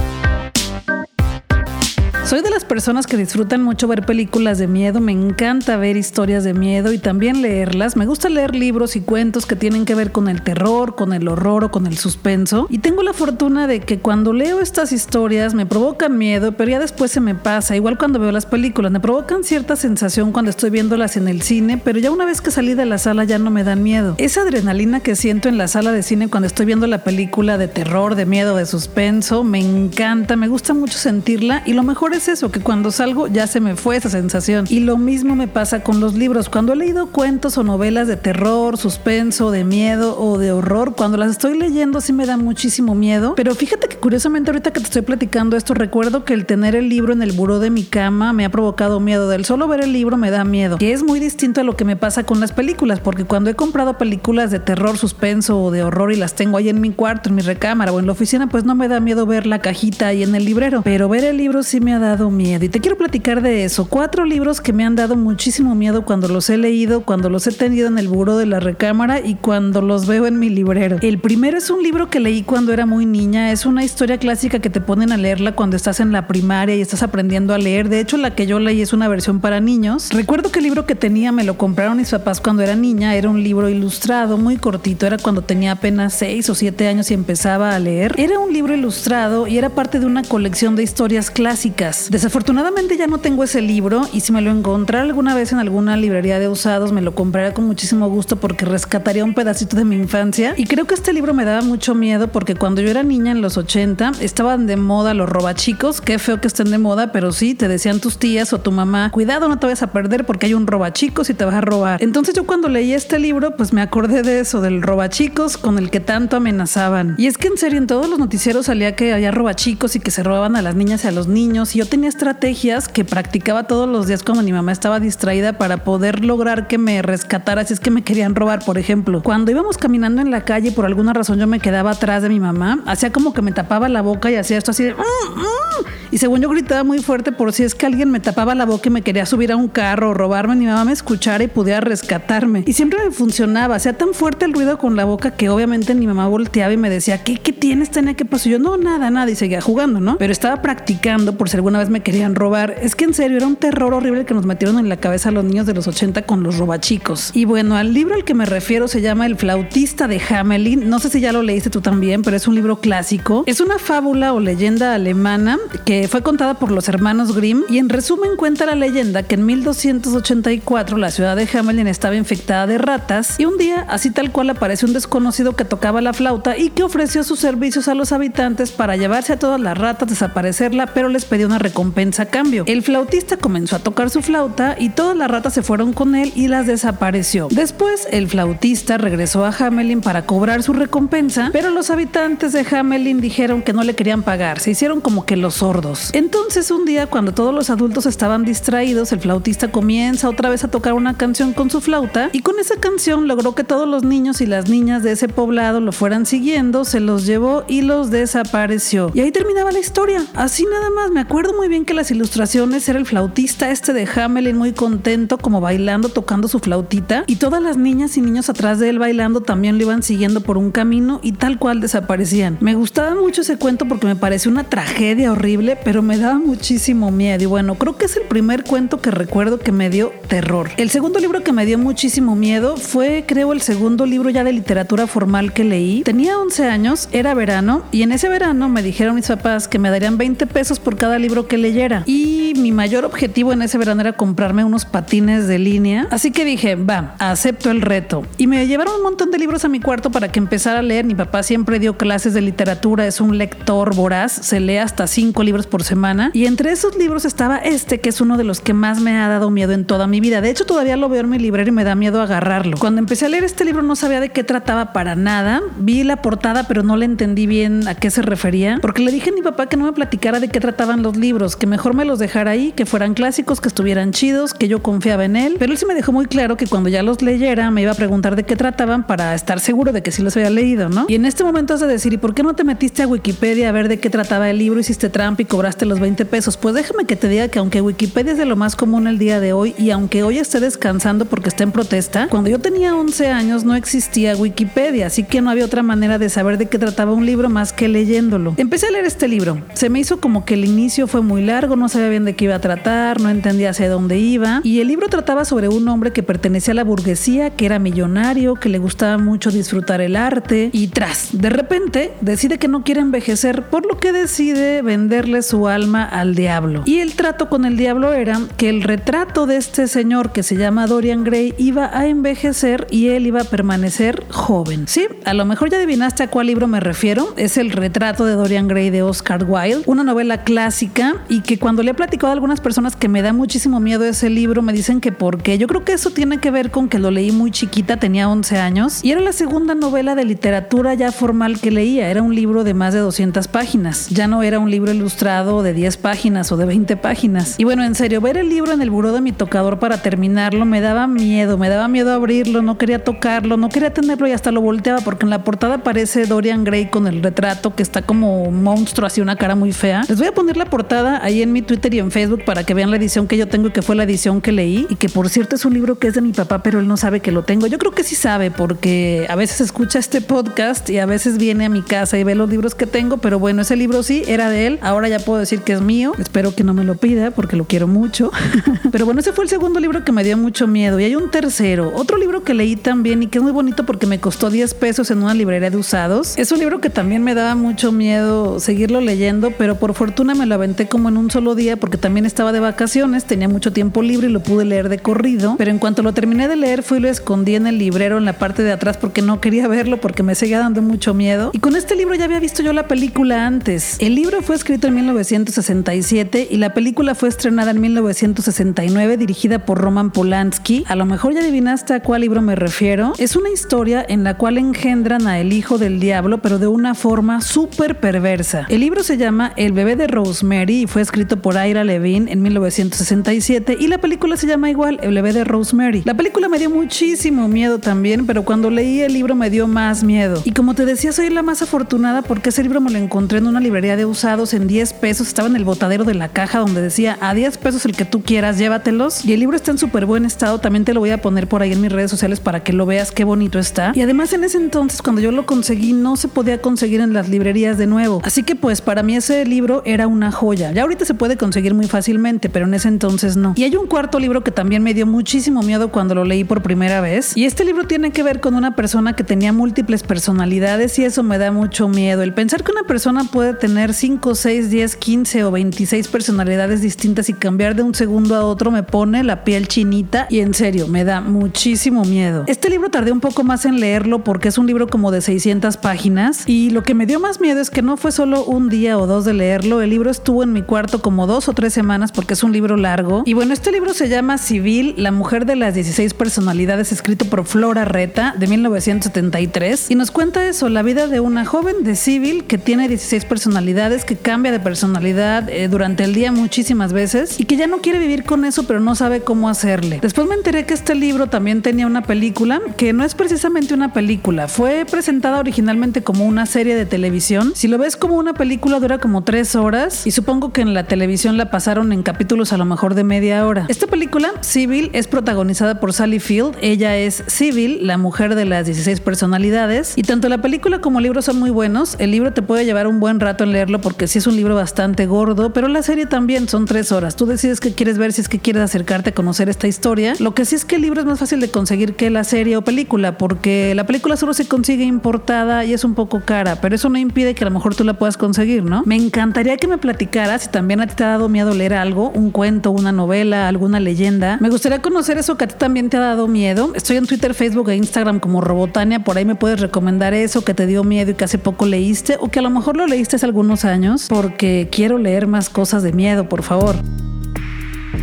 Personas 2.71 3.05
que 3.05 3.17
disfrutan 3.17 3.61
mucho 3.61 3.85
ver 3.89 4.05
películas 4.05 4.57
de 4.57 4.65
miedo, 4.65 5.01
me 5.01 5.11
encanta 5.11 5.75
ver 5.75 5.97
historias 5.97 6.45
de 6.45 6.53
miedo 6.53 6.93
y 6.93 6.99
también 6.99 7.41
leerlas. 7.41 7.97
Me 7.97 8.05
gusta 8.05 8.29
leer 8.29 8.55
libros 8.55 8.95
y 8.95 9.01
cuentos 9.01 9.45
que 9.45 9.57
tienen 9.57 9.83
que 9.83 9.93
ver 9.93 10.13
con 10.13 10.29
el 10.29 10.41
terror, 10.41 10.95
con 10.95 11.11
el 11.11 11.27
horror 11.27 11.65
o 11.65 11.71
con 11.71 11.85
el 11.85 11.97
suspenso. 11.97 12.67
Y 12.69 12.77
tengo 12.77 13.03
la 13.03 13.11
fortuna 13.11 13.67
de 13.67 13.81
que 13.81 13.99
cuando 13.99 14.31
leo 14.31 14.61
estas 14.61 14.93
historias 14.93 15.53
me 15.53 15.65
provocan 15.65 16.17
miedo, 16.17 16.53
pero 16.53 16.71
ya 16.71 16.79
después 16.79 17.11
se 17.11 17.19
me 17.19 17.35
pasa. 17.35 17.75
Igual 17.75 17.97
cuando 17.97 18.19
veo 18.19 18.31
las 18.31 18.45
películas, 18.45 18.89
me 18.89 19.01
provocan 19.01 19.43
cierta 19.43 19.75
sensación 19.75 20.31
cuando 20.31 20.49
estoy 20.49 20.69
viéndolas 20.69 21.17
en 21.17 21.27
el 21.27 21.41
cine, 21.41 21.77
pero 21.77 21.99
ya 21.99 22.09
una 22.09 22.23
vez 22.23 22.39
que 22.39 22.51
salí 22.51 22.73
de 22.73 22.85
la 22.85 22.99
sala 22.99 23.25
ya 23.25 23.37
no 23.37 23.51
me 23.51 23.65
dan 23.65 23.83
miedo. 23.83 24.15
Esa 24.17 24.43
adrenalina 24.43 25.01
que 25.01 25.17
siento 25.17 25.49
en 25.49 25.57
la 25.57 25.67
sala 25.67 25.91
de 25.91 26.03
cine 26.03 26.29
cuando 26.29 26.47
estoy 26.47 26.67
viendo 26.67 26.87
la 26.87 27.03
película 27.03 27.57
de 27.57 27.67
terror, 27.67 28.15
de 28.15 28.25
miedo, 28.25 28.55
de 28.55 28.65
suspenso, 28.65 29.43
me 29.43 29.59
encanta, 29.59 30.37
me 30.37 30.47
gusta 30.47 30.73
mucho 30.73 30.97
sentirla 30.97 31.63
y 31.65 31.73
lo 31.73 31.83
mejor 31.83 32.13
es 32.13 32.29
eso, 32.29 32.49
que 32.49 32.60
cuando 32.61 32.91
salgo 32.91 33.27
ya 33.27 33.47
se 33.47 33.59
me 33.59 33.75
fue 33.75 33.97
esa 33.97 34.09
sensación. 34.09 34.65
Y 34.69 34.81
lo 34.81 34.97
mismo 34.97 35.35
me 35.35 35.47
pasa 35.47 35.81
con 35.81 35.99
los 35.99 36.13
libros. 36.13 36.49
Cuando 36.49 36.73
he 36.73 36.75
leído 36.75 37.07
cuentos 37.07 37.57
o 37.57 37.63
novelas 37.63 38.07
de 38.07 38.17
terror, 38.17 38.77
suspenso, 38.77 39.51
de 39.51 39.63
miedo 39.63 40.19
o 40.19 40.37
de 40.37 40.51
horror, 40.51 40.95
cuando 40.95 41.17
las 41.17 41.31
estoy 41.31 41.57
leyendo 41.57 42.01
sí 42.01 42.13
me 42.13 42.25
da 42.25 42.37
muchísimo 42.37 42.95
miedo. 42.95 43.33
Pero 43.35 43.55
fíjate 43.55 43.87
que 43.87 43.97
curiosamente 43.97 44.51
ahorita 44.51 44.71
que 44.71 44.79
te 44.79 44.85
estoy 44.85 45.01
platicando 45.01 45.57
esto, 45.57 45.73
recuerdo 45.73 46.25
que 46.25 46.33
el 46.33 46.45
tener 46.45 46.75
el 46.75 46.89
libro 46.89 47.13
en 47.13 47.21
el 47.21 47.31
buró 47.31 47.59
de 47.59 47.69
mi 47.69 47.83
cama 47.83 48.33
me 48.33 48.45
ha 48.45 48.49
provocado 48.49 48.99
miedo. 48.99 49.29
Del 49.29 49.45
solo 49.45 49.67
ver 49.67 49.81
el 49.81 49.93
libro 49.93 50.17
me 50.17 50.31
da 50.31 50.43
miedo. 50.43 50.77
Que 50.77 50.93
es 50.93 51.03
muy 51.03 51.19
distinto 51.19 51.61
a 51.61 51.63
lo 51.63 51.75
que 51.75 51.85
me 51.85 51.95
pasa 51.95 52.23
con 52.23 52.39
las 52.39 52.51
películas, 52.51 52.99
porque 52.99 53.25
cuando 53.25 53.49
he 53.49 53.55
comprado 53.55 53.97
películas 53.97 54.51
de 54.51 54.59
terror, 54.59 54.97
suspenso 54.97 55.61
o 55.61 55.71
de 55.71 55.83
horror 55.83 56.11
y 56.11 56.15
las 56.15 56.35
tengo 56.35 56.57
ahí 56.57 56.69
en 56.69 56.81
mi 56.81 56.91
cuarto, 56.91 57.29
en 57.29 57.35
mi 57.35 57.41
recámara 57.41 57.91
o 57.91 57.99
en 57.99 58.05
la 58.05 58.11
oficina, 58.11 58.47
pues 58.47 58.63
no 58.63 58.75
me 58.75 58.87
da 58.87 58.99
miedo 58.99 59.25
ver 59.25 59.47
la 59.47 59.59
cajita 59.59 60.07
ahí 60.07 60.23
en 60.23 60.35
el 60.35 60.45
librero. 60.45 60.81
Pero 60.83 61.09
ver 61.09 61.23
el 61.23 61.37
libro 61.37 61.63
sí 61.63 61.79
me 61.79 61.93
ha 61.93 61.99
dado 61.99 62.29
miedo. 62.29 62.50
Y 62.59 62.69
te 62.69 62.81
quiero 62.81 62.97
platicar 62.97 63.41
de 63.41 63.63
eso. 63.63 63.85
Cuatro 63.85 64.25
libros 64.25 64.59
que 64.59 64.73
me 64.73 64.83
han 64.83 64.95
dado 64.95 65.15
muchísimo 65.15 65.73
miedo 65.73 66.03
cuando 66.03 66.27
los 66.27 66.49
he 66.49 66.57
leído, 66.57 67.01
cuando 67.01 67.29
los 67.29 67.47
he 67.47 67.51
tenido 67.51 67.87
en 67.87 67.97
el 67.97 68.09
buró 68.09 68.37
de 68.37 68.45
la 68.45 68.59
recámara 68.59 69.21
y 69.21 69.35
cuando 69.35 69.81
los 69.81 70.05
veo 70.07 70.25
en 70.25 70.37
mi 70.37 70.49
librero. 70.49 70.97
El 71.01 71.19
primero 71.19 71.57
es 71.57 71.69
un 71.69 71.81
libro 71.81 72.09
que 72.09 72.19
leí 72.19 72.43
cuando 72.43 72.73
era 72.73 72.85
muy 72.85 73.05
niña. 73.05 73.51
Es 73.51 73.65
una 73.65 73.85
historia 73.85 74.17
clásica 74.17 74.59
que 74.59 74.69
te 74.69 74.81
ponen 74.81 75.11
a 75.11 75.17
leerla 75.17 75.53
cuando 75.55 75.77
estás 75.77 75.99
en 76.01 76.11
la 76.11 76.27
primaria 76.27 76.75
y 76.75 76.81
estás 76.81 77.03
aprendiendo 77.03 77.53
a 77.53 77.57
leer. 77.57 77.87
De 77.87 77.99
hecho, 77.99 78.17
la 78.17 78.35
que 78.35 78.47
yo 78.47 78.59
leí 78.59 78.81
es 78.81 78.91
una 78.91 79.07
versión 79.07 79.39
para 79.39 79.61
niños. 79.61 80.09
Recuerdo 80.11 80.51
que 80.51 80.59
el 80.59 80.65
libro 80.65 80.85
que 80.85 80.95
tenía 80.95 81.31
me 81.31 81.43
lo 81.43 81.57
compraron 81.57 81.97
mis 81.97 82.11
papás 82.11 82.41
cuando 82.41 82.63
era 82.63 82.75
niña. 82.75 83.15
Era 83.15 83.29
un 83.29 83.41
libro 83.41 83.69
ilustrado, 83.69 84.37
muy 84.37 84.57
cortito. 84.57 85.07
Era 85.07 85.17
cuando 85.17 85.41
tenía 85.41 85.73
apenas 85.73 86.13
seis 86.13 86.49
o 86.49 86.55
siete 86.55 86.87
años 86.87 87.11
y 87.11 87.13
empezaba 87.13 87.75
a 87.75 87.79
leer. 87.79 88.13
Era 88.17 88.39
un 88.39 88.51
libro 88.51 88.73
ilustrado 88.73 89.47
y 89.47 89.57
era 89.57 89.69
parte 89.69 89.99
de 89.99 90.05
una 90.05 90.23
colección 90.23 90.75
de 90.75 90.83
historias 90.83 91.29
clásicas. 91.29 92.09
Desafortunadamente 92.31 92.95
ya 92.95 93.07
no 93.07 93.17
tengo 93.17 93.43
ese 93.43 93.61
libro 93.61 94.07
y 94.13 94.21
si 94.21 94.31
me 94.31 94.39
lo 94.39 94.51
encontrara 94.51 95.03
alguna 95.03 95.35
vez 95.35 95.51
en 95.51 95.59
alguna 95.59 95.97
librería 95.97 96.39
de 96.39 96.47
usados 96.47 96.93
me 96.93 97.01
lo 97.01 97.13
compraría 97.13 97.53
con 97.53 97.65
muchísimo 97.65 98.07
gusto 98.07 98.37
porque 98.37 98.63
rescataría 98.63 99.25
un 99.25 99.33
pedacito 99.33 99.75
de 99.75 99.83
mi 99.83 99.97
infancia. 99.97 100.53
Y 100.55 100.63
creo 100.63 100.87
que 100.87 100.93
este 100.93 101.11
libro 101.11 101.33
me 101.33 101.43
daba 101.43 101.61
mucho 101.61 101.93
miedo 101.93 102.29
porque 102.29 102.55
cuando 102.55 102.79
yo 102.79 102.89
era 102.89 103.03
niña 103.03 103.33
en 103.33 103.41
los 103.41 103.57
80 103.57 104.13
estaban 104.21 104.65
de 104.65 104.77
moda 104.77 105.13
los 105.13 105.27
robachicos. 105.27 105.99
Qué 105.99 106.19
feo 106.19 106.39
que 106.39 106.47
estén 106.47 106.71
de 106.71 106.77
moda, 106.77 107.11
pero 107.11 107.33
sí, 107.33 107.53
te 107.53 107.67
decían 107.67 107.99
tus 107.99 108.17
tías 108.17 108.53
o 108.53 108.61
tu 108.61 108.71
mamá, 108.71 109.11
cuidado, 109.11 109.49
no 109.49 109.59
te 109.59 109.65
vayas 109.65 109.83
a 109.83 109.91
perder 109.91 110.25
porque 110.25 110.45
hay 110.45 110.53
un 110.53 110.67
robachicos 110.67 111.29
y 111.29 111.33
te 111.33 111.43
vas 111.43 111.55
a 111.55 111.59
robar. 111.59 112.01
Entonces 112.01 112.33
yo 112.33 112.45
cuando 112.45 112.69
leí 112.69 112.93
este 112.93 113.19
libro 113.19 113.57
pues 113.57 113.73
me 113.73 113.81
acordé 113.81 114.23
de 114.23 114.39
eso, 114.39 114.61
del 114.61 114.81
robachicos 114.81 115.57
con 115.57 115.77
el 115.77 115.89
que 115.89 115.99
tanto 115.99 116.37
amenazaban. 116.37 117.15
Y 117.17 117.27
es 117.27 117.37
que 117.37 117.49
en 117.49 117.57
serio 117.57 117.77
en 117.77 117.87
todos 117.87 118.07
los 118.07 118.19
noticieros 118.19 118.67
salía 118.67 118.95
que 118.95 119.11
había 119.11 119.31
robachicos 119.31 119.97
y 119.97 119.99
que 119.99 120.11
se 120.11 120.23
robaban 120.23 120.55
a 120.55 120.61
las 120.61 120.75
niñas 120.75 121.03
y 121.03 121.09
a 121.09 121.11
los 121.11 121.27
niños. 121.27 121.75
Y 121.75 121.79
yo 121.79 121.85
tenía 121.85 122.07
estrategias 122.21 122.87
que 122.87 123.03
practicaba 123.03 123.63
todos 123.63 123.89
los 123.89 124.05
días 124.05 124.21
cuando 124.21 124.43
mi 124.43 124.53
mamá 124.53 124.71
estaba 124.71 124.99
distraída 124.99 125.53
para 125.53 125.83
poder 125.83 126.23
lograr 126.23 126.67
que 126.67 126.77
me 126.77 127.01
rescatara 127.01 127.65
si 127.65 127.73
es 127.73 127.79
que 127.79 127.89
me 127.89 128.03
querían 128.03 128.35
robar, 128.35 128.63
por 128.63 128.77
ejemplo. 128.77 129.23
Cuando 129.23 129.49
íbamos 129.49 129.79
caminando 129.79 130.21
en 130.21 130.29
la 130.29 130.45
calle, 130.45 130.71
por 130.71 130.85
alguna 130.85 131.13
razón 131.13 131.39
yo 131.39 131.47
me 131.47 131.59
quedaba 131.59 131.89
atrás 131.89 132.21
de 132.21 132.29
mi 132.29 132.39
mamá, 132.39 132.83
hacía 132.85 133.11
como 133.11 133.33
que 133.33 133.41
me 133.41 133.51
tapaba 133.51 133.89
la 133.89 134.03
boca 134.03 134.29
y 134.29 134.35
hacía 134.35 134.59
esto 134.59 134.69
así 134.69 134.83
de... 134.83 134.93
Mm, 134.93 134.97
mm". 134.99 136.01
Y 136.11 136.17
según 136.17 136.41
yo 136.41 136.49
gritaba 136.49 136.83
muy 136.83 136.99
fuerte 136.99 137.31
por 137.31 137.53
si 137.53 137.63
es 137.63 137.73
que 137.73 137.85
alguien 137.85 138.11
me 138.11 138.19
tapaba 138.19 138.53
la 138.53 138.65
boca 138.65 138.89
y 138.89 138.91
me 138.91 139.01
quería 139.01 139.25
subir 139.25 139.51
a 139.53 139.55
un 139.55 139.69
carro 139.69 140.09
o 140.09 140.13
robarme, 140.13 140.57
mi 140.57 140.65
mamá 140.65 140.83
me 140.83 140.91
escuchara 140.91 141.41
y 141.43 141.47
pudiera 141.47 141.79
rescatarme. 141.79 142.63
Y 142.67 142.73
siempre 142.73 142.99
me 143.01 143.11
funcionaba, 143.11 143.75
hacía 143.75 143.93
tan 143.93 144.13
fuerte 144.13 144.43
el 144.43 144.51
ruido 144.51 144.77
con 144.77 144.97
la 144.97 145.05
boca 145.05 145.31
que 145.31 145.49
obviamente 145.49 145.95
mi 145.95 146.07
mamá 146.07 146.27
volteaba 146.27 146.73
y 146.73 146.77
me 146.77 146.89
decía, 146.89 147.23
¿qué, 147.23 147.37
qué 147.37 147.53
tienes, 147.53 147.91
Tania? 147.91 148.13
¿Qué 148.13 148.25
pasó? 148.25 148.49
Y 148.49 148.51
yo, 148.51 148.59
no, 148.59 148.75
nada, 148.75 149.09
nada. 149.09 149.31
Y 149.31 149.35
seguía 149.35 149.61
jugando, 149.61 150.01
¿no? 150.01 150.17
Pero 150.17 150.33
estaba 150.33 150.61
practicando 150.61 151.37
por 151.37 151.47
si 151.47 151.55
alguna 151.55 151.79
vez 151.79 151.89
me 151.89 152.03
querían 152.11 152.35
robar. 152.35 152.75
Es 152.81 152.93
que 152.93 153.05
en 153.05 153.13
serio, 153.13 153.37
era 153.37 153.47
un 153.47 153.55
terror 153.55 153.93
horrible 153.93 154.25
que 154.25 154.33
nos 154.33 154.45
metieron 154.45 154.77
en 154.79 154.89
la 154.89 154.97
cabeza 154.97 155.29
a 155.29 155.31
los 155.31 155.45
niños 155.45 155.65
de 155.65 155.73
los 155.73 155.87
80 155.87 156.23
con 156.23 156.43
los 156.43 156.57
robachicos. 156.57 157.31
Y 157.33 157.45
bueno, 157.45 157.77
al 157.77 157.93
libro 157.93 158.15
al 158.15 158.25
que 158.25 158.33
me 158.33 158.45
refiero 158.45 158.89
se 158.89 158.99
llama 158.99 159.25
El 159.25 159.37
flautista 159.37 160.09
de 160.09 160.19
Hamelin. 160.19 160.89
No 160.89 160.99
sé 160.99 161.09
si 161.09 161.21
ya 161.21 161.31
lo 161.31 161.41
leíste 161.41 161.69
tú 161.69 161.79
también, 161.79 162.21
pero 162.21 162.35
es 162.35 162.49
un 162.49 162.55
libro 162.55 162.81
clásico. 162.81 163.45
Es 163.45 163.61
una 163.61 163.79
fábula 163.79 164.33
o 164.33 164.41
leyenda 164.41 164.93
alemana 164.93 165.57
que 165.85 166.09
fue 166.09 166.21
contada 166.21 166.55
por 166.55 166.69
los 166.69 166.89
hermanos 166.89 167.33
Grimm 167.33 167.63
y 167.69 167.77
en 167.77 167.87
resumen 167.87 168.31
cuenta 168.35 168.65
la 168.65 168.75
leyenda 168.75 169.23
que 169.23 169.35
en 169.35 169.45
1284 169.45 170.97
la 170.97 171.11
ciudad 171.11 171.37
de 171.37 171.47
Hamelin 171.57 171.87
estaba 171.87 172.17
infectada 172.17 172.67
de 172.67 172.77
ratas 172.77 173.39
y 173.39 173.45
un 173.45 173.57
día, 173.57 173.85
así 173.87 174.11
tal 174.11 174.33
cual, 174.33 174.49
apareció 174.49 174.85
un 174.85 174.93
desconocido 174.93 175.55
que 175.55 175.63
tocaba 175.63 176.01
la 176.01 176.11
flauta 176.11 176.57
y 176.57 176.71
que 176.71 176.83
ofreció 176.83 177.23
sus 177.23 177.39
servicios 177.39 177.87
a 177.87 177.95
los 177.95 178.11
habitantes 178.11 178.73
para 178.73 178.97
llevarse 178.97 179.31
a 179.31 179.39
todas 179.39 179.61
las 179.61 179.77
ratas, 179.77 180.09
desaparecerla, 180.09 180.87
pero 180.87 181.07
les 181.07 181.23
pedía 181.23 181.45
una 181.45 181.57
recompensa 181.57 182.00
a 182.01 182.25
cambio. 182.25 182.63
El 182.65 182.81
flautista 182.81 183.37
comenzó 183.37 183.75
a 183.75 183.79
tocar 183.79 184.09
su 184.09 184.23
flauta 184.23 184.75
y 184.79 184.89
todas 184.89 185.15
las 185.15 185.29
ratas 185.29 185.53
se 185.53 185.61
fueron 185.61 185.93
con 185.93 186.15
él 186.15 186.33
y 186.35 186.47
las 186.47 186.65
desapareció. 186.65 187.47
Después, 187.51 188.07
el 188.09 188.27
flautista 188.27 188.97
regresó 188.97 189.45
a 189.45 189.49
Hamelin 189.49 190.01
para 190.01 190.25
cobrar 190.25 190.63
su 190.63 190.73
recompensa, 190.73 191.51
pero 191.53 191.69
los 191.69 191.91
habitantes 191.91 192.53
de 192.53 192.65
Hamelin 192.71 193.21
dijeron 193.21 193.61
que 193.61 193.71
no 193.71 193.83
le 193.83 193.93
querían 193.93 194.23
pagar, 194.23 194.59
se 194.59 194.71
hicieron 194.71 194.99
como 194.99 195.25
que 195.27 195.37
los 195.37 195.55
sordos. 195.55 196.09
Entonces, 196.13 196.71
un 196.71 196.85
día, 196.85 197.05
cuando 197.05 197.33
todos 197.33 197.53
los 197.53 197.69
adultos 197.69 198.07
estaban 198.07 198.45
distraídos, 198.45 199.11
el 199.11 199.19
flautista 199.19 199.71
comienza 199.71 200.27
otra 200.27 200.49
vez 200.49 200.63
a 200.63 200.69
tocar 200.69 200.93
una 200.93 201.17
canción 201.17 201.53
con 201.53 201.69
su 201.69 201.81
flauta 201.81 202.29
y 202.33 202.41
con 202.41 202.59
esa 202.59 202.77
canción 202.77 203.27
logró 203.27 203.53
que 203.53 203.63
todos 203.63 203.87
los 203.87 204.03
niños 204.03 204.41
y 204.41 204.47
las 204.47 204.69
niñas 204.69 205.03
de 205.03 205.11
ese 205.11 205.27
poblado 205.27 205.79
lo 205.79 205.91
fueran 205.91 206.25
siguiendo, 206.25 206.83
se 206.83 206.99
los 206.99 207.27
llevó 207.27 207.63
y 207.67 207.81
los 207.81 208.09
desapareció. 208.09 209.11
Y 209.13 209.19
ahí 209.19 209.31
terminaba 209.31 209.71
la 209.71 209.79
historia. 209.79 210.25
Así 210.33 210.65
nada 210.65 210.89
más. 210.89 211.11
Me 211.11 211.19
acuerdo 211.19 211.53
muy 211.53 211.67
bien 211.67 211.85
que 211.85 211.90
las 211.93 212.11
ilustraciones 212.11 212.87
era 212.87 212.99
el 212.99 213.05
flautista 213.05 213.69
este 213.69 213.93
de 213.93 214.07
Hamelin 214.15 214.57
muy 214.57 214.71
contento 214.71 215.37
como 215.37 215.61
bailando, 215.61 216.09
tocando 216.09 216.47
su 216.47 216.59
flautita 216.59 217.23
y 217.27 217.35
todas 217.35 217.61
las 217.61 217.77
niñas 217.77 218.17
y 218.17 218.21
niños 218.21 218.49
atrás 218.49 218.79
de 218.79 218.89
él 218.89 218.99
bailando 218.99 219.41
también 219.41 219.77
lo 219.77 219.83
iban 219.83 220.03
siguiendo 220.03 220.41
por 220.41 220.57
un 220.57 220.71
camino 220.71 221.19
y 221.23 221.33
tal 221.33 221.59
cual 221.59 221.81
desaparecían. 221.81 222.57
Me 222.61 222.75
gustaba 222.75 223.15
mucho 223.15 223.41
ese 223.41 223.57
cuento 223.57 223.87
porque 223.87 224.07
me 224.07 224.15
pareció 224.15 224.51
una 224.51 224.63
tragedia 224.63 225.31
horrible, 225.31 225.77
pero 225.83 226.01
me 226.01 226.17
daba 226.17 226.35
muchísimo 226.35 227.11
miedo. 227.11 227.43
Y 227.43 227.47
bueno, 227.47 227.75
creo 227.75 227.97
que 227.97 228.05
es 228.05 228.15
el 228.15 228.23
primer 228.23 228.63
cuento 228.63 229.01
que 229.01 229.11
recuerdo 229.11 229.59
que 229.59 229.71
me 229.71 229.89
dio 229.89 230.13
terror. 230.27 230.69
El 230.77 230.89
segundo 230.89 231.19
libro 231.19 231.43
que 231.43 231.51
me 231.51 231.65
dio 231.65 231.77
muchísimo 231.77 232.35
miedo 232.35 232.77
fue, 232.77 233.25
creo, 233.27 233.53
el 233.53 233.61
segundo 233.61 234.05
libro 234.05 234.29
ya 234.29 234.43
de 234.43 234.53
literatura 234.53 235.07
formal 235.07 235.53
que 235.53 235.63
leí. 235.63 236.03
Tenía 236.03 236.37
11 236.37 236.67
años, 236.67 237.09
era 237.11 237.33
verano, 237.33 237.83
y 237.91 238.03
en 238.03 238.11
ese 238.11 238.29
verano 238.29 238.69
me 238.69 238.81
dijeron 238.81 239.15
mis 239.15 239.27
papás 239.27 239.67
que 239.67 239.79
me 239.79 239.89
darían 239.89 240.17
20 240.17 240.47
pesos 240.47 240.79
por 240.79 240.97
cada 240.97 241.19
libro 241.19 241.47
que 241.47 241.57
leyera. 241.81 242.03
Y 242.05 242.53
mi 242.57 242.71
mayor 242.71 243.05
objetivo 243.05 243.53
en 243.53 243.61
ese 243.61 243.77
verano 243.77 244.01
era 244.01 244.13
comprarme 244.13 244.63
unos 244.63 244.85
patines 244.85 245.47
de 245.47 245.59
línea. 245.59 246.07
Así 246.11 246.31
que 246.31 246.45
dije, 246.45 246.75
va, 246.75 247.15
acepto 247.19 247.71
el 247.71 247.81
reto. 247.81 248.23
Y 248.37 248.47
me 248.47 248.65
llevaron 248.67 248.95
un 248.95 249.03
montón 249.03 249.31
de 249.31 249.37
libros 249.37 249.65
a 249.65 249.69
mi 249.69 249.79
cuarto 249.79 250.11
para 250.11 250.31
que 250.31 250.39
empezara 250.39 250.79
a 250.79 250.81
leer. 250.81 251.05
Mi 251.05 251.15
papá 251.15 251.43
siempre 251.43 251.79
dio 251.79 251.97
clases 251.97 252.33
de 252.33 252.41
literatura, 252.41 253.07
es 253.07 253.21
un 253.21 253.37
lector 253.37 253.95
voraz, 253.95 254.31
se 254.31 254.59
lee 254.59 254.77
hasta 254.77 255.07
5 255.07 255.43
libros 255.43 255.67
por 255.67 255.83
semana. 255.83 256.31
Y 256.33 256.45
entre 256.45 256.71
esos 256.71 256.97
libros 256.97 257.25
estaba 257.25 257.57
este, 257.57 257.99
que 257.99 258.09
es 258.09 258.21
uno 258.21 258.37
de 258.37 258.43
los 258.43 258.59
que 258.59 258.73
más 258.73 258.99
me 258.99 259.17
ha 259.17 259.27
dado 259.27 259.49
miedo 259.49 259.73
en 259.73 259.85
toda 259.85 260.07
mi 260.07 260.19
vida. 260.19 260.41
De 260.41 260.49
hecho, 260.49 260.65
todavía 260.65 260.97
lo 260.97 261.09
veo 261.09 261.21
en 261.21 261.29
mi 261.29 261.39
librero 261.39 261.69
y 261.69 261.71
me 261.71 261.83
da 261.83 261.95
miedo 261.95 262.21
agarrarlo. 262.21 262.77
Cuando 262.77 262.99
empecé 262.99 263.25
a 263.25 263.29
leer 263.29 263.43
este 263.43 263.65
libro 263.65 263.81
no 263.81 263.95
sabía 263.95 264.19
de 264.19 264.29
qué 264.29 264.43
trataba 264.43 264.93
para 264.93 265.15
nada. 265.15 265.61
Vi 265.77 266.03
la 266.03 266.21
portada, 266.21 266.67
pero 266.67 266.83
no 266.83 266.97
le 266.97 267.05
entendí 267.05 267.47
bien 267.47 267.87
a 267.87 267.95
qué 267.95 268.11
se 268.11 268.21
refería, 268.21 268.79
porque 268.81 269.01
le 269.01 269.11
dije 269.11 269.29
a 269.29 269.33
mi 269.33 269.41
papá 269.41 269.67
que 269.67 269.77
no 269.77 269.85
me 269.85 269.93
platicara 269.93 270.39
de 270.39 270.49
qué 270.49 270.59
trataban 270.59 271.01
los 271.01 271.17
libros, 271.17 271.55
que 271.55 271.67
mejor 271.71 271.95
me 271.95 272.03
los 272.03 272.19
dejara 272.19 272.51
ahí, 272.51 272.73
que 272.73 272.85
fueran 272.85 273.13
clásicos, 273.13 273.61
que 273.61 273.69
estuvieran 273.69 274.11
chidos, 274.11 274.53
que 274.53 274.67
yo 274.67 274.83
confiaba 274.83 275.23
en 275.23 275.37
él. 275.37 275.55
Pero 275.57 275.71
él 275.71 275.77
sí 275.77 275.85
me 275.85 275.93
dejó 275.93 276.11
muy 276.11 276.25
claro 276.25 276.57
que 276.57 276.67
cuando 276.67 276.89
ya 276.89 277.01
los 277.01 277.21
leyera 277.21 277.71
me 277.71 277.81
iba 277.81 277.91
a 277.91 277.95
preguntar 277.95 278.35
de 278.35 278.43
qué 278.43 278.57
trataban 278.57 279.07
para 279.07 279.33
estar 279.33 279.61
seguro 279.61 279.93
de 279.93 280.03
que 280.03 280.11
sí 280.11 280.21
los 280.21 280.35
había 280.35 280.49
leído, 280.49 280.89
¿no? 280.89 281.05
Y 281.07 281.15
en 281.15 281.25
este 281.25 281.45
momento 281.45 281.73
has 281.73 281.79
de 281.79 281.87
decir, 281.87 282.11
¿y 282.11 282.17
por 282.17 282.33
qué 282.33 282.43
no 282.43 282.53
te 282.55 282.65
metiste 282.65 283.03
a 283.03 283.07
Wikipedia 283.07 283.69
a 283.69 283.71
ver 283.71 283.87
de 283.87 283.99
qué 283.99 284.09
trataba 284.09 284.49
el 284.49 284.57
libro? 284.57 284.81
Hiciste 284.81 285.09
trampa 285.09 285.43
y 285.43 285.45
cobraste 285.45 285.85
los 285.85 286.01
20 286.01 286.25
pesos. 286.25 286.57
Pues 286.57 286.75
déjame 286.75 287.05
que 287.05 287.15
te 287.15 287.29
diga 287.29 287.47
que 287.47 287.59
aunque 287.59 287.79
Wikipedia 287.79 288.33
es 288.33 288.37
de 288.37 288.45
lo 288.45 288.57
más 288.57 288.75
común 288.75 289.07
el 289.07 289.17
día 289.17 289.39
de 289.39 289.53
hoy 289.53 289.73
y 289.77 289.91
aunque 289.91 290.23
hoy 290.23 290.39
esté 290.39 290.59
descansando 290.59 291.23
porque 291.25 291.47
está 291.47 291.63
en 291.63 291.71
protesta, 291.71 292.27
cuando 292.29 292.49
yo 292.49 292.59
tenía 292.59 292.95
11 292.95 293.29
años 293.29 293.63
no 293.63 293.75
existía 293.75 294.35
Wikipedia, 294.35 295.07
así 295.07 295.23
que 295.23 295.39
no 295.39 295.49
había 295.49 295.63
otra 295.63 295.83
manera 295.83 296.17
de 296.17 296.27
saber 296.27 296.57
de 296.57 296.65
qué 296.67 296.77
trataba 296.77 297.13
un 297.13 297.25
libro 297.25 297.49
más 297.49 297.71
que 297.71 297.87
leyéndolo. 297.87 298.55
Empecé 298.57 298.87
a 298.87 298.91
leer 298.91 299.05
este 299.05 299.29
libro. 299.29 299.61
Se 299.73 299.89
me 299.89 299.99
hizo 299.99 300.19
como 300.19 300.43
que 300.43 300.55
el 300.55 300.65
inicio 300.65 301.07
fue 301.07 301.21
muy 301.21 301.43
largo, 301.43 301.60
no 301.67 301.89
sabía 301.89 302.09
bien 302.09 302.25
de 302.25 302.35
qué 302.35 302.45
iba 302.45 302.55
a 302.55 302.61
tratar, 302.61 303.21
no 303.21 303.29
entendía 303.29 303.69
hacia 303.71 303.89
dónde 303.89 304.17
iba. 304.17 304.61
Y 304.63 304.79
el 304.79 304.87
libro 304.87 305.07
trataba 305.09 305.45
sobre 305.45 305.67
un 305.67 305.87
hombre 305.87 306.11
que 306.11 306.23
pertenecía 306.23 306.73
a 306.73 306.75
la 306.75 306.83
burguesía, 306.83 307.51
que 307.51 307.65
era 307.65 307.79
millonario, 307.79 308.55
que 308.55 308.69
le 308.69 308.77
gustaba 308.77 309.17
mucho 309.17 309.51
disfrutar 309.51 310.01
el 310.01 310.15
arte 310.15 310.69
y 310.73 310.87
tras, 310.87 311.29
de 311.31 311.49
repente 311.49 312.13
decide 312.21 312.57
que 312.57 312.67
no 312.67 312.83
quiere 312.83 313.01
envejecer, 313.01 313.63
por 313.63 313.85
lo 313.85 313.97
que 313.97 314.11
decide 314.11 314.81
venderle 314.81 315.41
su 315.41 315.67
alma 315.67 316.03
al 316.03 316.35
diablo. 316.35 316.83
Y 316.85 316.99
el 316.99 317.15
trato 317.15 317.49
con 317.49 317.65
el 317.65 317.77
diablo 317.77 318.13
era 318.13 318.39
que 318.57 318.69
el 318.69 318.83
retrato 318.83 319.45
de 319.45 319.57
este 319.57 319.87
señor 319.87 320.31
que 320.31 320.43
se 320.43 320.55
llama 320.55 320.87
Dorian 320.87 321.23
Gray 321.23 321.53
iba 321.57 321.89
a 321.97 322.07
envejecer 322.07 322.87
y 322.89 323.09
él 323.09 323.27
iba 323.27 323.41
a 323.41 323.45
permanecer 323.45 324.23
joven. 324.29 324.87
Sí, 324.87 325.07
a 325.25 325.33
lo 325.33 325.45
mejor 325.45 325.69
ya 325.69 325.77
adivinaste 325.77 326.23
a 326.23 326.27
cuál 326.27 326.47
libro 326.47 326.67
me 326.67 326.79
refiero. 326.79 327.33
Es 327.37 327.57
el 327.57 327.71
retrato 327.71 328.25
de 328.25 328.33
Dorian 328.33 328.67
Gray 328.67 328.89
de 328.89 329.03
Oscar 329.03 329.45
Wilde, 329.47 329.83
una 329.85 330.03
novela 330.03 330.43
clásica 330.43 331.15
y 331.29 331.41
que 331.41 331.50
cuando 331.57 331.83
le 331.83 331.91
he 331.91 331.93
platicado 331.93 332.29
a 332.29 332.33
algunas 332.33 332.61
personas 332.61 332.95
que 332.95 333.07
me 333.07 333.21
da 333.21 333.33
muchísimo 333.33 333.79
miedo 333.79 334.03
ese 334.05 334.29
libro, 334.29 334.61
me 334.61 334.73
dicen 334.73 335.01
que 335.01 335.11
porque 335.11 335.57
yo 335.57 335.67
creo 335.67 335.83
que 335.83 335.93
eso 335.93 336.11
tiene 336.11 336.39
que 336.39 336.51
ver 336.51 336.71
con 336.71 336.89
que 336.89 336.99
lo 336.99 337.11
leí 337.11 337.31
muy 337.31 337.51
chiquita, 337.51 337.97
tenía 337.97 338.29
11 338.29 338.57
años 338.57 339.03
y 339.03 339.11
era 339.11 339.21
la 339.21 339.33
segunda 339.33 339.75
novela 339.75 340.15
de 340.15 340.25
literatura 340.25 340.93
ya 340.93 341.11
formal 341.11 341.59
que 341.59 341.71
leía. 341.71 342.09
Era 342.09 342.21
un 342.21 342.35
libro 342.35 342.63
de 342.63 342.73
más 342.73 342.93
de 342.93 342.99
200 342.99 343.47
páginas. 343.47 344.09
Ya 344.09 344.27
no 344.27 344.43
era 344.43 344.59
un 344.59 344.69
libro 344.69 344.91
ilustrado 344.91 345.63
de 345.63 345.73
10 345.73 345.97
páginas 345.97 346.51
o 346.51 346.57
de 346.57 346.65
20 346.65 346.97
páginas. 346.97 347.55
Y 347.57 347.63
bueno, 347.63 347.83
en 347.83 347.95
serio, 347.95 348.21
ver 348.21 348.37
el 348.37 348.49
libro 348.49 348.71
en 348.73 348.81
el 348.81 348.89
buró 348.89 349.11
de 349.11 349.21
mi 349.21 349.31
tocador 349.31 349.79
para 349.79 350.01
terminarlo 350.01 350.65
me 350.65 350.81
daba 350.81 351.07
miedo, 351.07 351.57
me 351.57 351.69
daba 351.69 351.87
miedo 351.87 352.13
abrirlo, 352.13 352.61
no 352.61 352.77
quería 352.77 353.03
tocarlo, 353.03 353.57
no 353.57 353.69
quería 353.69 353.93
tenerlo 353.93 354.27
y 354.27 354.31
hasta 354.31 354.51
lo 354.51 354.61
volteaba 354.61 354.99
porque 355.01 355.25
en 355.25 355.29
la 355.29 355.43
portada 355.43 355.75
aparece 355.75 356.25
Dorian 356.25 356.63
Gray 356.63 356.89
con 356.89 357.07
el 357.07 357.21
retrato 357.21 357.75
que 357.75 357.83
está 357.83 358.01
como 358.01 358.43
un 358.43 358.63
monstruo, 358.63 359.07
así 359.07 359.21
una 359.21 359.35
cara 359.35 359.55
muy 359.55 359.71
fea. 359.71 360.03
Les 360.07 360.17
voy 360.17 360.27
a 360.27 360.33
poner 360.33 360.57
la 360.57 360.65
portada 360.65 361.17
ahí 361.31 361.41
en 361.41 361.51
mi 361.51 361.61
Twitter 361.61 361.93
y 361.93 361.99
en 361.99 362.11
Facebook 362.11 362.43
para 362.45 362.63
que 362.63 362.73
vean 362.73 362.91
la 362.91 362.97
edición 362.97 363.27
que 363.27 363.37
yo 363.37 363.47
tengo 363.47 363.69
y 363.69 363.71
que 363.71 363.81
fue 363.81 363.95
la 363.95 364.03
edición 364.03 364.41
que 364.41 364.51
leí 364.51 364.85
y 364.89 364.95
que 364.95 365.09
por 365.09 365.29
cierto 365.29 365.55
es 365.55 365.65
un 365.65 365.73
libro 365.73 365.97
que 365.97 366.07
es 366.07 366.13
de 366.13 366.21
mi 366.21 366.33
papá, 366.33 366.61
pero 366.61 366.79
él 366.79 366.87
no 366.87 366.97
sabe 366.97 367.21
que 367.21 367.31
lo 367.31 367.43
tengo. 367.43 367.67
Yo 367.67 367.77
creo 367.77 367.91
que 367.91 368.03
sí 368.03 368.15
sabe 368.15 368.51
porque 368.51 369.25
a 369.29 369.35
veces 369.35 369.61
escucha 369.61 369.99
este 369.99 370.21
podcast 370.21 370.89
y 370.89 370.99
a 370.99 371.05
veces 371.05 371.37
viene 371.37 371.65
a 371.65 371.69
mi 371.69 371.81
casa 371.81 372.17
y 372.17 372.23
ve 372.23 372.35
los 372.35 372.49
libros 372.49 372.75
que 372.75 372.85
tengo, 372.85 373.17
pero 373.17 373.39
bueno, 373.39 373.61
ese 373.61 373.75
libro 373.75 374.03
sí 374.03 374.23
era 374.27 374.49
de 374.49 374.67
él. 374.67 374.79
Ahora 374.81 375.07
ya 375.07 375.19
puedo 375.19 375.39
decir 375.39 375.61
que 375.61 375.73
es 375.73 375.81
mío. 375.81 376.13
Espero 376.17 376.53
que 376.53 376.63
no 376.63 376.73
me 376.73 376.83
lo 376.83 376.95
pida 376.95 377.31
porque 377.31 377.55
lo 377.55 377.65
quiero 377.65 377.87
mucho. 377.87 378.31
pero 378.91 379.05
bueno, 379.05 379.21
ese 379.21 379.31
fue 379.33 379.45
el 379.45 379.49
segundo 379.49 379.79
libro 379.79 380.03
que 380.03 380.11
me 380.11 380.23
dio 380.23 380.37
mucho 380.37 380.67
miedo. 380.67 380.99
Y 380.99 381.05
hay 381.05 381.15
un 381.15 381.31
tercero, 381.31 381.91
otro 381.95 382.17
libro 382.17 382.43
que 382.43 382.53
leí 382.53 382.75
también 382.75 383.23
y 383.23 383.27
que 383.27 383.37
es 383.37 383.43
muy 383.43 383.51
bonito 383.51 383.85
porque 383.85 384.05
me 384.05 384.19
costó 384.19 384.49
10 384.49 384.73
pesos 384.75 385.11
en 385.11 385.23
una 385.23 385.33
librería 385.33 385.69
de 385.69 385.77
usados. 385.77 386.37
Es 386.37 386.51
un 386.51 386.59
libro 386.59 386.81
que 386.81 386.89
también 386.89 387.23
me 387.23 387.33
daba 387.35 387.55
mucho 387.55 387.91
miedo 387.91 388.59
seguirlo 388.59 389.01
leyendo, 389.01 389.51
pero 389.57 389.75
por 389.75 389.93
fortuna 389.93 390.35
me 390.35 390.45
lo 390.45 390.55
aventé 390.55 390.87
como 390.87 391.09
en 391.09 391.17
un 391.17 391.20
solo 391.29 391.55
día 391.55 391.77
porque 391.77 391.97
también 391.97 392.25
estaba 392.25 392.51
de 392.51 392.59
vacaciones, 392.59 393.25
tenía 393.25 393.47
mucho 393.47 393.71
tiempo 393.73 394.01
libre 394.01 394.27
y 394.27 394.31
lo 394.31 394.41
pude 394.41 394.65
leer 394.65 394.89
de 394.89 394.99
corrido. 394.99 395.55
Pero 395.57 395.71
en 395.71 395.79
cuanto 395.79 396.01
lo 396.01 396.13
terminé 396.13 396.47
de 396.47 396.55
leer, 396.55 396.83
fui 396.83 396.97
y 396.97 397.01
lo 397.01 397.09
escondí 397.09 397.55
en 397.55 397.67
el 397.67 397.77
librero 397.77 398.17
en 398.17 398.25
la 398.25 398.33
parte 398.33 398.63
de 398.63 398.71
atrás 398.71 398.97
porque 398.97 399.21
no 399.21 399.41
quería 399.41 399.67
verlo 399.69 399.99
porque 399.99 400.23
me 400.23 400.35
seguía 400.35 400.59
dando 400.59 400.81
mucho 400.81 401.13
miedo. 401.13 401.51
Y 401.53 401.59
con 401.59 401.75
este 401.75 401.95
libro 401.95 402.15
ya 402.15 402.25
había 402.25 402.39
visto 402.39 402.63
yo 402.63 402.73
la 402.73 402.87
película 402.87 403.45
antes. 403.45 403.97
El 403.99 404.15
libro 404.15 404.41
fue 404.41 404.55
escrito 404.55 404.87
en 404.87 404.95
1967 404.95 406.47
y 406.49 406.57
la 406.57 406.73
película 406.73 407.15
fue 407.15 407.29
estrenada 407.29 407.71
en 407.71 407.81
1969 407.81 409.17
dirigida 409.17 409.59
por 409.65 409.79
Roman 409.79 410.11
Polanski. 410.11 410.85
A 410.87 410.95
lo 410.95 411.05
mejor 411.05 411.33
ya 411.33 411.41
adivinaste 411.41 411.93
a 411.93 411.99
cuál 412.01 412.21
libro 412.21 412.41
me 412.41 412.55
refiero. 412.55 413.13
Es 413.17 413.35
una 413.35 413.49
historia 413.49 414.05
en 414.07 414.23
la 414.23 414.37
cual 414.37 414.57
engendran 414.57 415.27
a 415.27 415.39
el 415.39 415.53
hijo 415.53 415.77
del 415.77 415.99
diablo 415.99 416.41
pero 416.41 416.59
de 416.59 416.67
una 416.67 416.95
forma 416.95 417.41
súper 417.41 417.99
perversa. 417.99 418.65
El 418.69 418.81
libro 418.81 419.03
se 419.03 419.17
llama 419.17 419.53
El 419.55 419.73
bebé 419.73 419.95
de 419.95 420.07
Rosemary 420.07 420.83
y 420.83 420.87
fue 420.87 421.01
escrito 421.11 421.41
por 421.41 421.55
Ira 421.55 421.83
Levine 421.83 422.31
en 422.31 422.41
1967 422.41 423.75
y 423.77 423.87
la 423.87 423.97
película 423.97 424.37
se 424.37 424.47
llama 424.47 424.69
igual 424.69 424.97
El 425.03 425.13
bebé 425.13 425.33
de 425.33 425.43
Rosemary. 425.43 426.03
La 426.05 426.13
película 426.13 426.47
me 426.47 426.57
dio 426.57 426.69
muchísimo 426.69 427.49
miedo 427.49 427.79
también, 427.79 428.25
pero 428.25 428.45
cuando 428.45 428.69
leí 428.69 429.01
el 429.01 429.11
libro 429.11 429.35
me 429.35 429.49
dio 429.49 429.67
más 429.67 430.05
miedo. 430.05 430.41
Y 430.45 430.53
como 430.53 430.73
te 430.73 430.85
decía, 430.85 431.11
soy 431.11 431.29
la 431.29 431.43
más 431.43 431.61
afortunada 431.61 432.21
porque 432.21 432.47
ese 432.47 432.63
libro 432.63 432.79
me 432.79 432.91
lo 432.91 432.97
encontré 432.97 433.39
en 433.39 433.47
una 433.47 433.59
librería 433.59 433.97
de 433.97 434.05
usados 434.05 434.53
en 434.53 434.67
10 434.67 434.93
pesos. 434.93 435.27
Estaba 435.27 435.49
en 435.49 435.57
el 435.57 435.65
botadero 435.65 436.05
de 436.05 436.13
la 436.13 436.29
caja 436.29 436.59
donde 436.59 436.81
decía 436.81 437.17
a 437.19 437.33
10 437.33 437.57
pesos 437.57 437.85
el 437.85 437.93
que 437.93 438.05
tú 438.05 438.21
quieras, 438.21 438.57
llévatelos. 438.57 439.25
Y 439.25 439.33
el 439.33 439.41
libro 439.41 439.57
está 439.57 439.71
en 439.71 439.79
súper 439.79 440.05
buen 440.05 440.23
estado. 440.23 440.59
También 440.59 440.85
te 440.85 440.93
lo 440.93 441.01
voy 441.01 441.09
a 441.09 441.21
poner 441.21 441.49
por 441.49 441.61
ahí 441.61 441.73
en 441.73 441.81
mis 441.81 441.91
redes 441.91 442.09
sociales 442.09 442.39
para 442.39 442.63
que 442.63 442.71
lo 442.71 442.85
veas 442.85 443.11
qué 443.11 443.25
bonito 443.25 443.59
está. 443.59 443.91
Y 443.93 444.01
además 444.01 444.31
en 444.31 444.45
ese 444.45 444.59
entonces 444.59 445.01
cuando 445.01 445.19
yo 445.19 445.33
lo 445.33 445.45
conseguí 445.45 445.91
no 445.91 446.15
se 446.15 446.29
podía 446.29 446.61
conseguir 446.61 447.01
en 447.01 447.11
las 447.11 447.27
librerías 447.27 447.77
de 447.77 447.87
nuevo. 447.87 448.21
Así 448.23 448.43
que 448.43 448.55
pues 448.55 448.79
para 448.79 449.03
mí 449.03 449.17
ese 449.17 449.43
libro 449.45 449.81
era 449.83 450.07
una 450.07 450.31
joya. 450.31 450.71
Ya 450.71 450.83
ahorita 450.83 451.00
se 451.05 451.13
puede 451.13 451.37
conseguir 451.37 451.73
muy 451.73 451.87
fácilmente, 451.87 452.49
pero 452.49 452.65
en 452.65 452.73
ese 452.73 452.87
entonces 452.87 453.37
no. 453.37 453.53
Y 453.55 453.63
hay 453.63 453.75
un 453.75 453.87
cuarto 453.87 454.19
libro 454.19 454.43
que 454.43 454.51
también 454.51 454.83
me 454.83 454.93
dio 454.93 455.05
muchísimo 455.05 455.61
miedo 455.61 455.91
cuando 455.91 456.15
lo 456.15 456.25
leí 456.25 456.43
por 456.43 456.61
primera 456.61 457.01
vez. 457.01 457.35
Y 457.35 457.45
este 457.45 457.65
libro 457.65 457.87
tiene 457.87 458.11
que 458.11 458.23
ver 458.23 458.39
con 458.39 458.55
una 458.55 458.75
persona 458.75 459.13
que 459.13 459.23
tenía 459.23 459.53
múltiples 459.53 460.03
personalidades 460.03 460.97
y 460.99 461.05
eso 461.05 461.23
me 461.23 461.37
da 461.37 461.51
mucho 461.51 461.87
miedo. 461.87 462.23
El 462.23 462.33
pensar 462.33 462.63
que 462.63 462.71
una 462.71 462.83
persona 462.83 463.23
puede 463.25 463.53
tener 463.53 463.93
5, 463.93 464.35
6, 464.35 464.69
10, 464.69 464.95
15 464.95 465.43
o 465.43 465.51
26 465.51 466.07
personalidades 466.07 466.81
distintas 466.81 467.29
y 467.29 467.33
cambiar 467.33 467.75
de 467.75 467.83
un 467.83 467.95
segundo 467.95 468.35
a 468.35 468.45
otro 468.45 468.71
me 468.71 468.83
pone 468.83 469.23
la 469.23 469.43
piel 469.43 469.67
chinita 469.67 470.27
y 470.29 470.39
en 470.39 470.53
serio 470.53 470.87
me 470.87 471.03
da 471.03 471.21
muchísimo 471.21 472.03
miedo. 472.03 472.43
Este 472.47 472.69
libro 472.69 472.89
tardé 472.89 473.11
un 473.11 473.19
poco 473.19 473.43
más 473.43 473.65
en 473.65 473.79
leerlo 473.79 474.23
porque 474.23 474.49
es 474.49 474.57
un 474.57 474.67
libro 474.67 474.87
como 474.87 475.11
de 475.11 475.21
600 475.21 475.77
páginas 475.77 476.47
y 476.47 476.69
lo 476.69 476.83
que 476.83 476.93
me 476.93 477.05
dio 477.05 477.19
más 477.19 477.39
miedo 477.39 477.61
es 477.61 477.69
que 477.69 477.81
no 477.81 477.97
fue 477.97 478.11
solo 478.11 478.43
un 478.43 478.69
día 478.69 478.97
o 478.97 479.07
dos 479.07 479.25
de 479.25 479.33
leerlo, 479.33 479.81
el 479.81 479.89
libro 479.89 480.09
estuvo 480.09 480.43
en 480.43 480.53
mi 480.53 480.61
cuarto 480.61 480.90
como 480.99 481.27
dos 481.27 481.47
o 481.49 481.53
tres 481.53 481.73
semanas 481.73 482.11
porque 482.11 482.33
es 482.33 482.43
un 482.43 482.51
libro 482.51 482.77
largo. 482.77 483.23
Y 483.25 483.33
bueno, 483.33 483.53
este 483.53 483.71
libro 483.71 483.93
se 483.93 484.09
llama 484.09 484.37
Civil, 484.37 484.95
la 484.97 485.11
mujer 485.11 485.45
de 485.45 485.55
las 485.55 485.73
16 485.73 486.13
personalidades, 486.13 486.91
escrito 486.91 487.25
por 487.25 487.45
Flora 487.45 487.85
Reta 487.85 488.35
de 488.37 488.47
1973 488.47 489.91
y 489.91 489.95
nos 489.95 490.11
cuenta 490.11 490.45
eso, 490.47 490.69
la 490.69 490.81
vida 490.81 491.07
de 491.07 491.19
una 491.19 491.45
joven 491.45 491.83
de 491.83 491.95
Civil 491.95 492.45
que 492.45 492.57
tiene 492.57 492.87
16 492.87 493.25
personalidades, 493.25 494.05
que 494.05 494.15
cambia 494.15 494.51
de 494.51 494.59
personalidad 494.59 495.49
eh, 495.49 495.67
durante 495.67 496.03
el 496.03 496.13
día 496.13 496.31
muchísimas 496.31 496.93
veces 496.93 497.39
y 497.39 497.45
que 497.45 497.55
ya 497.55 497.67
no 497.67 497.79
quiere 497.79 497.99
vivir 497.99 498.23
con 498.23 498.45
eso 498.45 498.63
pero 498.63 498.79
no 498.79 498.95
sabe 498.95 499.21
cómo 499.21 499.49
hacerle. 499.49 499.99
Después 500.01 500.27
me 500.27 500.35
enteré 500.35 500.65
que 500.65 500.73
este 500.73 500.95
libro 500.95 501.27
también 501.27 501.61
tenía 501.61 501.87
una 501.87 502.03
película 502.03 502.61
que 502.77 502.93
no 502.93 503.03
es 503.03 503.15
precisamente 503.15 503.73
una 503.73 503.93
película, 503.93 504.47
fue 504.47 504.85
presentada 504.89 505.39
originalmente 505.39 506.03
como 506.03 506.25
una 506.25 506.45
serie 506.45 506.75
de 506.75 506.85
televisión. 506.85 507.53
Si 507.55 507.67
lo 507.67 507.77
ves 507.77 507.95
como 507.95 508.15
una 508.15 508.33
película 508.33 508.79
dura 508.79 508.99
como 508.99 509.23
tres 509.23 509.55
horas 509.55 510.07
y 510.07 510.11
supongo 510.11 510.51
que 510.53 510.61
en 510.61 510.73
la 510.73 510.80
televisión 510.83 511.37
la 511.37 511.49
pasaron 511.49 511.91
en 511.91 512.03
capítulos 512.03 512.53
a 512.53 512.57
lo 512.57 512.65
mejor 512.65 512.95
de 512.95 513.03
media 513.03 513.45
hora. 513.45 513.65
Esta 513.67 513.87
película, 513.87 514.31
Civil, 514.41 514.89
es 514.93 515.07
protagonizada 515.07 515.79
por 515.79 515.93
Sally 515.93 516.19
Field. 516.19 516.55
Ella 516.61 516.97
es 516.97 517.23
Civil, 517.27 517.85
la 517.85 517.97
mujer 517.97 518.35
de 518.35 518.45
las 518.45 518.65
16 518.65 518.99
personalidades. 519.01 519.93
Y 519.97 520.03
tanto 520.03 520.29
la 520.29 520.39
película 520.39 520.79
como 520.79 520.99
el 520.99 521.03
libro 521.03 521.21
son 521.21 521.39
muy 521.39 521.49
buenos. 521.49 521.95
El 521.99 522.11
libro 522.11 522.33
te 522.33 522.41
puede 522.41 522.65
llevar 522.65 522.87
un 522.87 522.99
buen 522.99 523.19
rato 523.19 523.43
en 523.43 523.51
leerlo 523.51 523.81
porque 523.81 524.07
sí 524.07 524.19
es 524.19 524.27
un 524.27 524.35
libro 524.35 524.55
bastante 524.55 525.05
gordo, 525.05 525.53
pero 525.53 525.67
la 525.67 525.83
serie 525.83 526.05
también 526.05 526.47
son 526.47 526.65
tres 526.65 526.91
horas. 526.91 527.15
Tú 527.15 527.25
decides 527.25 527.59
qué 527.59 527.73
quieres 527.73 527.97
ver 527.97 528.13
si 528.13 528.21
es 528.21 528.29
que 528.29 528.39
quieres 528.39 528.63
acercarte 528.63 529.11
a 529.11 529.13
conocer 529.13 529.49
esta 529.49 529.67
historia. 529.67 530.13
Lo 530.19 530.33
que 530.33 530.45
sí 530.45 530.55
es 530.55 530.65
que 530.65 530.75
el 530.75 530.81
libro 530.81 531.01
es 531.01 531.05
más 531.05 531.19
fácil 531.19 531.39
de 531.39 531.49
conseguir 531.49 531.95
que 531.95 532.09
la 532.09 532.23
serie 532.23 532.57
o 532.57 532.61
película, 532.61 533.17
porque 533.17 533.73
la 533.75 533.85
película 533.85 534.15
solo 534.17 534.33
se 534.33 534.47
consigue 534.47 534.83
importada 534.83 535.65
y 535.65 535.73
es 535.73 535.83
un 535.83 535.95
poco 535.95 536.21
cara, 536.25 536.57
pero 536.61 536.75
eso 536.75 536.89
no 536.89 536.97
impide 536.97 537.35
que 537.35 537.43
a 537.43 537.49
lo 537.49 537.51
mejor 537.51 537.75
tú 537.75 537.83
la 537.83 537.93
puedas 537.93 538.17
conseguir, 538.17 538.63
¿no? 538.63 538.83
Me 538.85 538.95
encantaría 538.95 539.57
que 539.57 539.67
me 539.67 539.77
platicaras 539.77 540.43
si 540.43 540.49
también 540.49 540.70
a 540.79 540.87
ti 540.87 540.95
te 540.95 541.03
ha 541.03 541.07
dado 541.07 541.27
miedo 541.27 541.53
leer 541.53 541.73
algo, 541.73 542.11
un 542.11 542.31
cuento, 542.31 542.71
una 542.71 542.91
novela, 542.91 543.47
alguna 543.47 543.79
leyenda. 543.79 544.37
Me 544.39 544.49
gustaría 544.49 544.81
conocer 544.81 545.17
eso 545.17 545.37
que 545.37 545.45
a 545.45 545.47
ti 545.47 545.55
también 545.57 545.89
te 545.89 545.97
ha 545.97 546.01
dado 546.01 546.27
miedo. 546.27 546.71
Estoy 546.75 546.97
en 546.97 547.07
Twitter, 547.07 547.33
Facebook 547.33 547.69
e 547.69 547.75
Instagram 547.75 548.19
como 548.19 548.41
Robotania, 548.41 549.03
por 549.03 549.17
ahí 549.17 549.25
me 549.25 549.35
puedes 549.35 549.59
recomendar 549.59 550.13
eso 550.13 550.43
que 550.43 550.53
te 550.53 550.67
dio 550.67 550.83
miedo 550.83 551.11
y 551.11 551.13
que 551.15 551.25
hace 551.25 551.37
poco 551.37 551.65
leíste 551.65 552.17
o 552.19 552.29
que 552.29 552.39
a 552.39 552.41
lo 552.41 552.49
mejor 552.49 552.77
lo 552.77 552.87
leíste 552.87 553.17
hace 553.17 553.25
algunos 553.25 553.65
años, 553.65 554.05
porque 554.07 554.69
quiero 554.71 554.97
leer 554.97 555.27
más 555.27 555.49
cosas 555.49 555.83
de 555.83 555.91
miedo, 555.91 556.29
por 556.29 556.43
favor. 556.43 556.75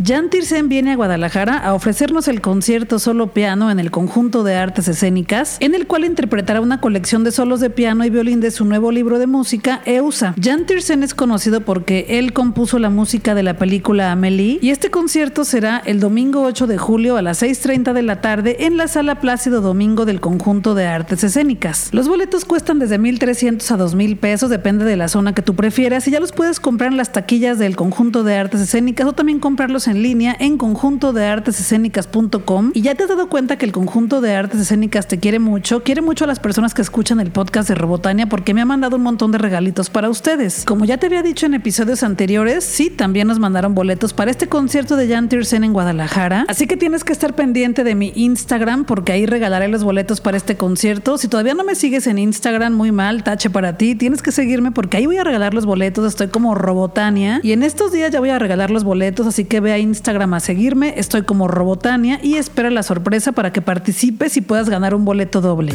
Jan 0.05 0.31
Tirsen 0.31 0.69
viene 0.69 0.93
a 0.93 0.97
Guadalajara 0.97 1.59
a 1.59 1.75
ofrecernos 1.75 2.29
el 2.29 2.41
concierto 2.41 3.01
solo 3.01 3.33
piano 3.33 3.69
en 3.69 3.81
el 3.81 3.91
conjunto 3.91 4.45
de 4.45 4.55
artes 4.55 4.87
escénicas, 4.87 5.57
en 5.59 5.75
el 5.75 5.89
cual 5.89 6.05
interpretará 6.05 6.61
una 6.61 6.81
colección 6.81 7.25
de 7.25 7.33
solos 7.33 7.59
de 7.59 7.71
piano 7.71 8.05
y 8.05 8.11
violín 8.11 8.41
de 8.41 8.53
su 8.53 8.65
nuevo 8.65 8.93
libro 8.93 9.19
de 9.19 9.27
música, 9.27 9.83
EUSA. 9.87 10.37
Jan 10.41 10.67
Tirsen 10.67 11.03
es 11.03 11.15
conocido 11.15 11.63
porque 11.63 12.07
él 12.11 12.33
compuso 12.33 12.79
la 12.79 12.91
música 12.91 13.35
de 13.35 13.43
la 13.43 13.57
película 13.57 14.13
Amelie 14.13 14.61
y 14.63 14.71
este 14.71 14.91
concierto 14.91 15.45
será 15.45 15.83
el 15.85 15.99
domingo 15.99 16.43
8 16.43 16.69
de 16.69 16.79
julio 16.79 17.17
a 17.17 17.23
las 17.23 17.43
6.30 17.43 17.93
de 17.93 18.03
la 18.03 18.21
tarde 18.21 18.57
en 18.61 18.77
la 18.77 18.87
sala 18.87 19.21
Plácido 19.21 19.61
Domingo 19.61 20.05
del 20.05 20.21
conjunto 20.21 20.77
de 20.77 20.87
artes 20.87 21.25
escénicas. 21.25 21.89
Los 21.91 22.07
boletos 22.09 22.45
cuestan 22.45 22.79
desde 22.79 23.01
1.300 23.01 23.69
a 23.73 23.77
2.000 23.77 24.17
pesos, 24.17 24.49
depende 24.49 24.85
de 24.85 24.97
la 24.97 25.09
zona 25.09 25.35
que 25.35 25.43
tú 25.43 25.57
prefieras 25.57 26.07
y 26.07 26.13
ya 26.13 26.21
los 26.21 26.31
puedes 26.31 26.61
comprar 26.61 26.93
en 26.93 26.97
las 26.97 27.13
taquillas 27.13 27.59
del 27.59 27.75
conjunto 27.75 28.23
de 28.23 28.37
artes 28.37 28.61
escénicas 28.61 29.09
o 29.09 29.13
también 29.13 29.41
comprarlos 29.41 29.88
en 29.89 30.03
línea 30.03 30.37
en 30.39 30.59
conjunto 30.59 31.13
de 31.13 31.27
artesescénicas.com 31.27 32.73
y 32.75 32.83
ya 32.83 32.95
te 32.95 33.03
has 33.03 33.09
dado 33.09 33.29
cuenta 33.29 33.57
que 33.57 33.67
el 33.67 33.73
conjunto 33.73 34.21
de 34.21 34.35
artes 34.35 34.61
escénicas 34.61 35.09
te 35.09 35.19
quiere 35.19 35.39
mucho, 35.39 35.83
quiere 35.83 36.01
mucho 36.01 36.25
a 36.25 36.27
las 36.27 36.41
personas 36.41 36.75
que 36.75 36.83
escuchan 36.83 37.21
el 37.21 37.31
podcast 37.31 37.69
de 37.69 37.75
Robotania 37.75 38.29
porque 38.29 38.55
me 38.55 38.61
ha 38.61 38.65
mandado 38.65 38.97
un 38.97 39.03
montón 39.03 39.33
de 39.33 39.39
regalitos 39.39 39.91
para 39.91 40.09
ustedes. 40.09 40.65
Como 40.65 40.85
ya 40.85 40.99
te 40.99 41.07
había 41.07 41.23
dicho 41.23 41.47
en 41.47 41.55
episodios 41.55 42.03
anteriores, 42.03 42.65
sí, 42.65 42.91
también 42.91 43.27
nos 43.27 43.39
mandaron 43.39 43.75
boletos 43.75 44.13
para 44.13 44.31
este 44.31 44.49
concierto 44.49 44.97
de 44.97 45.09
Jan 45.09 45.29
Tiersen 45.29 45.65
en 45.65 45.73
Guadalajara, 45.73 46.45
así 46.49 46.67
que 46.67 46.77
tienes 46.77 47.05
que 47.05 47.13
estar 47.13 47.35
pendiente 47.35 47.85
de 47.85 47.95
mi 47.95 48.13
Instagram 48.15 48.85
porque 48.85 49.13
ahí 49.13 49.27
regalaré 49.27 49.69
los 49.69 49.85
boletos 49.85 50.21
para 50.21 50.37
este 50.37 50.57
concierto. 50.57 51.19
Si 51.19 51.29
todavía 51.29 51.55
no 51.55 51.65
me 51.65 51.75
sigues 51.75 52.07
en 52.07 52.19
Instagram, 52.19 52.75
muy 52.75 52.93
mal, 52.93 53.25
tache 53.25 53.51
para 53.51 53.77
ti, 53.77 53.95
tienes 53.95 54.23
que 54.23 54.33
seguirme 54.33 54.73
porque 54.73 54.97
ahí 54.97 55.07
voy 55.07 55.17
a 55.17 55.25
regalar 55.25 55.55
los 55.55 55.67
boletos, 55.67 56.07
estoy 56.07 56.29
como 56.29 56.55
Robotania. 56.55 57.41
Y 57.43 57.53
en 57.53 57.63
estos 57.63 57.93
días 57.93 58.11
ya 58.11 58.21
voy 58.21 58.31
a 58.31 58.39
regalar 58.39 58.71
los 58.71 58.85
boletos, 58.85 59.27
así 59.27 59.45
que 59.45 59.61
ve 59.61 59.73
Instagram 59.79 60.35
a 60.35 60.41
seguirme. 60.41 60.95
Estoy 60.97 61.23
como 61.23 61.49
Robotania 61.49 62.21
y 62.23 62.37
espera 62.37 62.71
la 62.71 62.83
sorpresa 62.83 63.33
para 63.33 63.53
que 63.53 63.63
participes 63.63 64.37
y 64.37 64.41
puedas 64.41 64.69
ganar 64.69 64.95
un 64.95 65.05
boleto 65.05 65.41
doble. 65.41 65.75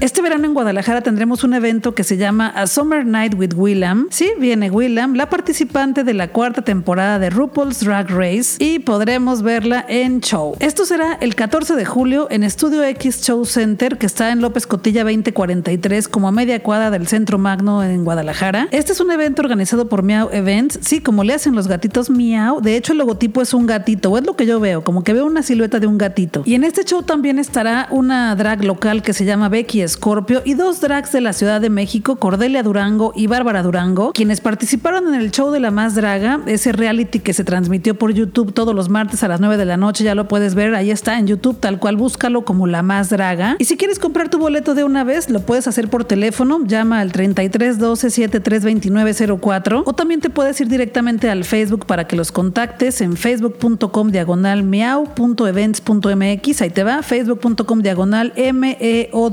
Este 0.00 0.22
verano 0.22 0.46
en 0.46 0.54
Guadalajara 0.54 1.02
tendremos 1.02 1.44
un 1.44 1.52
evento 1.52 1.94
que 1.94 2.04
se 2.04 2.16
llama 2.16 2.48
A 2.48 2.66
Summer 2.66 3.04
Night 3.04 3.34
with 3.36 3.52
Willam. 3.54 4.06
Sí, 4.08 4.32
viene 4.38 4.70
Willam, 4.70 5.12
la 5.12 5.28
participante 5.28 6.04
de 6.04 6.14
la 6.14 6.28
cuarta 6.28 6.62
temporada 6.62 7.18
de 7.18 7.28
RuPaul's 7.28 7.80
Drag 7.80 8.08
Race, 8.08 8.56
y 8.58 8.78
podremos 8.78 9.42
verla 9.42 9.84
en 9.86 10.22
show. 10.22 10.56
Esto 10.58 10.86
será 10.86 11.18
el 11.20 11.34
14 11.34 11.74
de 11.74 11.84
julio 11.84 12.28
en 12.30 12.44
Estudio 12.44 12.82
X 12.82 13.20
Show 13.20 13.44
Center, 13.44 13.98
que 13.98 14.06
está 14.06 14.32
en 14.32 14.40
López 14.40 14.66
Cotilla 14.66 15.04
2043, 15.04 16.08
como 16.08 16.28
a 16.28 16.32
media 16.32 16.62
cuadra 16.62 16.90
del 16.90 17.06
Centro 17.06 17.36
Magno 17.36 17.84
en 17.84 18.02
Guadalajara. 18.02 18.68
Este 18.70 18.92
es 18.92 19.00
un 19.00 19.10
evento 19.10 19.42
organizado 19.42 19.90
por 19.90 20.02
Meow 20.02 20.30
Events. 20.32 20.78
Sí, 20.80 21.02
como 21.02 21.24
le 21.24 21.34
hacen 21.34 21.54
los 21.54 21.68
gatitos 21.68 22.08
Meow. 22.08 22.62
De 22.62 22.74
hecho, 22.74 22.92
el 22.92 22.98
logotipo 23.00 23.42
es 23.42 23.52
un 23.52 23.66
gatito, 23.66 24.10
o 24.12 24.16
es 24.16 24.24
lo 24.24 24.34
que 24.34 24.46
yo 24.46 24.60
veo, 24.60 24.82
como 24.82 25.04
que 25.04 25.12
veo 25.12 25.26
una 25.26 25.42
silueta 25.42 25.78
de 25.78 25.86
un 25.86 25.98
gatito. 25.98 26.42
Y 26.46 26.54
en 26.54 26.64
este 26.64 26.84
show 26.84 27.02
también 27.02 27.38
estará 27.38 27.86
una 27.90 28.34
drag 28.34 28.64
local 28.64 29.02
que 29.02 29.12
se 29.12 29.26
llama 29.26 29.50
Becky 29.50 29.89
Scorpio 29.90 30.42
y 30.44 30.54
dos 30.54 30.80
drags 30.80 31.12
de 31.12 31.20
la 31.20 31.32
Ciudad 31.32 31.60
de 31.60 31.68
México, 31.68 32.16
Cordelia 32.16 32.62
Durango 32.62 33.12
y 33.14 33.26
Bárbara 33.26 33.62
Durango, 33.62 34.12
quienes 34.12 34.40
participaron 34.40 35.08
en 35.08 35.20
el 35.20 35.30
show 35.30 35.50
de 35.50 35.60
La 35.60 35.70
Más 35.70 35.94
Draga, 35.94 36.40
ese 36.46 36.72
reality 36.72 37.18
que 37.18 37.32
se 37.32 37.44
transmitió 37.44 37.96
por 37.96 38.12
YouTube 38.12 38.52
todos 38.52 38.74
los 38.74 38.88
martes 38.88 39.22
a 39.22 39.28
las 39.28 39.40
9 39.40 39.56
de 39.56 39.66
la 39.66 39.76
noche, 39.76 40.04
ya 40.04 40.14
lo 40.14 40.28
puedes 40.28 40.54
ver, 40.54 40.74
ahí 40.74 40.90
está 40.90 41.18
en 41.18 41.26
YouTube, 41.26 41.58
tal 41.60 41.78
cual 41.78 41.96
búscalo 41.96 42.44
como 42.44 42.66
La 42.66 42.82
Más 42.82 43.10
Draga. 43.10 43.56
Y 43.58 43.64
si 43.64 43.76
quieres 43.76 43.98
comprar 43.98 44.30
tu 44.30 44.38
boleto 44.38 44.74
de 44.74 44.84
una 44.84 45.04
vez, 45.04 45.28
lo 45.28 45.40
puedes 45.40 45.66
hacer 45.66 45.88
por 45.88 46.04
teléfono, 46.04 46.64
llama 46.64 47.00
al 47.00 47.12
33 47.12 47.78
12 47.78 48.10
73 48.10 48.64
29 48.64 49.14
04 49.40 49.82
o 49.84 49.92
también 49.92 50.20
te 50.20 50.30
puedes 50.30 50.60
ir 50.60 50.68
directamente 50.68 51.28
al 51.28 51.44
Facebook 51.44 51.86
para 51.86 52.06
que 52.06 52.16
los 52.16 52.32
contactes 52.32 53.00
en 53.00 53.16
facebook.com 53.16 54.10
diagonal 54.10 54.62
meow.events.mx, 54.62 56.62
ahí 56.62 56.70
te 56.70 56.84
va, 56.84 57.02
facebook.com 57.02 57.80
diagonal 57.80 58.32
meow 58.52 59.30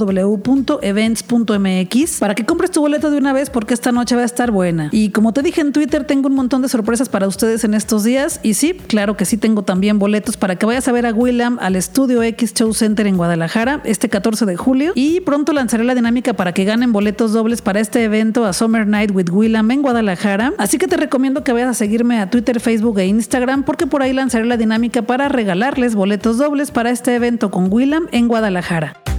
events.mx 0.81 2.19
para 2.19 2.35
que 2.35 2.45
compres 2.45 2.71
tu 2.71 2.81
boleto 2.81 3.11
de 3.11 3.17
una 3.17 3.33
vez 3.33 3.49
porque 3.49 3.73
esta 3.73 3.91
noche 3.91 4.15
va 4.15 4.21
a 4.21 4.25
estar 4.25 4.51
buena. 4.51 4.89
Y 4.91 5.09
como 5.09 5.33
te 5.33 5.41
dije 5.41 5.61
en 5.61 5.73
Twitter, 5.73 6.05
tengo 6.05 6.27
un 6.27 6.35
montón 6.35 6.61
de 6.61 6.69
sorpresas 6.69 7.09
para 7.09 7.27
ustedes 7.27 7.63
en 7.63 7.73
estos 7.73 8.03
días. 8.03 8.39
Y 8.43 8.53
sí, 8.53 8.73
claro 8.73 9.17
que 9.17 9.25
sí 9.25 9.37
tengo 9.37 9.63
también 9.63 9.99
boletos 9.99 10.37
para 10.37 10.55
que 10.55 10.65
vayas 10.65 10.87
a 10.87 10.91
ver 10.91 11.05
a 11.05 11.11
William 11.13 11.57
al 11.59 11.75
Estudio 11.75 12.23
X 12.23 12.53
Show 12.53 12.73
Center 12.73 13.07
en 13.07 13.17
Guadalajara 13.17 13.81
este 13.83 14.09
14 14.09 14.45
de 14.45 14.55
julio. 14.55 14.93
Y 14.95 15.21
pronto 15.21 15.53
lanzaré 15.53 15.83
la 15.83 15.95
dinámica 15.95 16.33
para 16.33 16.53
que 16.53 16.63
ganen 16.63 16.93
boletos 16.93 17.33
dobles 17.33 17.61
para 17.61 17.79
este 17.79 18.03
evento 18.03 18.45
a 18.45 18.53
Summer 18.53 18.87
Night 18.87 19.11
with 19.13 19.29
William 19.29 19.69
en 19.71 19.81
Guadalajara. 19.81 20.53
Así 20.57 20.77
que 20.77 20.87
te 20.87 20.97
recomiendo 20.97 21.43
que 21.43 21.53
vayas 21.53 21.69
a 21.69 21.73
seguirme 21.73 22.19
a 22.19 22.29
Twitter, 22.29 22.59
Facebook 22.59 22.99
e 22.99 23.07
Instagram 23.07 23.63
porque 23.63 23.87
por 23.87 24.01
ahí 24.01 24.13
lanzaré 24.13 24.45
la 24.45 24.57
dinámica 24.57 25.01
para 25.01 25.27
regalarles 25.27 25.95
boletos 25.95 26.37
dobles 26.37 26.71
para 26.71 26.89
este 26.89 27.15
evento 27.15 27.51
con 27.51 27.71
William 27.71 28.07
en 28.11 28.27
Guadalajara. 28.27 29.16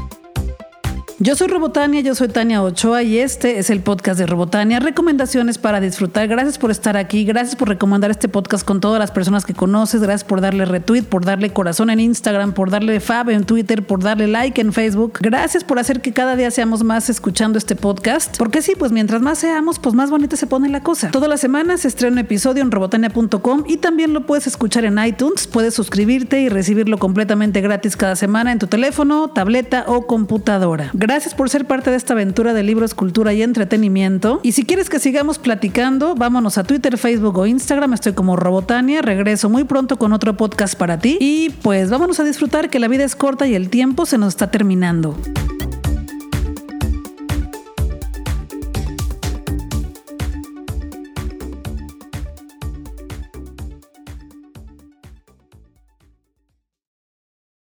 Yo 1.21 1.35
soy 1.35 1.49
Robotania, 1.49 2.01
yo 2.01 2.15
soy 2.15 2.29
Tania 2.29 2.63
Ochoa 2.63 3.03
y 3.03 3.19
este 3.19 3.59
es 3.59 3.71
el 3.71 3.81
podcast 3.81 4.21
de 4.21 4.27
Robotania. 4.27 4.79
Recomendaciones 4.79 5.59
para 5.59 5.81
disfrutar. 5.81 6.29
Gracias 6.29 6.59
por 6.59 6.71
estar 6.71 6.97
aquí, 6.97 7.25
gracias 7.25 7.57
por 7.57 7.67
recomendar 7.67 8.13
este 8.13 8.29
podcast 8.29 8.65
con 8.65 8.81
todas 8.81 9.01
las 9.01 9.11
personas 9.11 9.45
que 9.45 9.53
conoces, 9.53 10.01
gracias 10.01 10.23
por 10.23 10.41
darle 10.41 10.65
retweet, 10.65 11.03
por 11.03 11.25
darle 11.25 11.53
corazón 11.53 11.91
en 11.91 11.99
Instagram, 11.99 12.53
por 12.53 12.71
darle 12.71 13.01
fab 13.01 13.31
en 13.31 13.43
Twitter, 13.43 13.85
por 13.85 14.01
darle 14.01 14.29
like 14.29 14.61
en 14.61 14.73
Facebook. 14.73 15.19
Gracias 15.21 15.65
por 15.65 15.81
hacer 15.81 16.03
que 16.03 16.13
cada 16.13 16.37
día 16.37 16.53
seamos 16.53 16.85
más 16.85 17.11
escuchando 17.11 17.59
este 17.59 17.75
podcast. 17.75 18.39
Porque 18.39 18.63
sí, 18.63 18.75
pues 18.79 18.93
mientras 18.93 19.21
más 19.21 19.39
seamos, 19.41 19.81
pues 19.81 19.97
más 19.97 20.11
bonita 20.11 20.37
se 20.37 20.47
pone 20.47 20.69
la 20.69 20.85
cosa. 20.85 21.11
Todas 21.11 21.29
las 21.29 21.41
semanas 21.41 21.81
se 21.81 21.89
estrena 21.89 22.13
un 22.13 22.19
episodio 22.19 22.63
en 22.63 22.71
robotania.com 22.71 23.65
y 23.67 23.79
también 23.79 24.13
lo 24.13 24.25
puedes 24.25 24.47
escuchar 24.47 24.85
en 24.85 25.05
iTunes. 25.05 25.49
Puedes 25.49 25.75
suscribirte 25.75 26.41
y 26.43 26.49
recibirlo 26.49 26.97
completamente 26.99 27.61
gratis 27.61 27.97
cada 27.97 28.15
semana 28.15 28.53
en 28.53 28.61
tu 28.61 28.69
teléfono, 28.69 29.31
tableta 29.31 29.85
o 29.89 30.07
computadora. 30.07 30.93
Gracias 31.09 31.35
por 31.35 31.49
ser 31.49 31.65
parte 31.65 31.91
de 31.91 31.97
esta 31.97 32.13
aventura 32.13 32.53
de 32.53 32.63
libros, 32.63 32.93
cultura 32.93 33.33
y 33.33 33.41
entretenimiento. 33.41 34.41
Y 34.43 34.53
si 34.53 34.67
quieres 34.67 34.91
que 34.91 34.99
sigamos 34.99 35.39
platicando, 35.39 36.15
vámonos 36.15 36.59
a 36.59 36.65
Twitter, 36.65 36.99
Facebook 36.99 37.39
o 37.39 37.47
Instagram. 37.47 37.95
Estoy 37.95 38.13
como 38.13 38.37
Robotania. 38.37 39.01
Regreso 39.01 39.49
muy 39.49 39.65
pronto 39.65 39.97
con 39.97 40.13
otro 40.13 40.37
podcast 40.37 40.75
para 40.75 40.99
ti. 40.99 41.17
Y 41.19 41.49
pues 41.63 41.89
vámonos 41.89 42.21
a 42.21 42.25
disfrutar 42.25 42.69
que 42.69 42.79
la 42.79 42.89
vida 42.89 43.05
es 43.05 43.17
corta 43.17 43.47
y 43.47 43.55
el 43.55 43.71
tiempo 43.71 44.05
se 44.05 44.19
nos 44.19 44.35
está 44.35 44.51
terminando. 44.51 45.17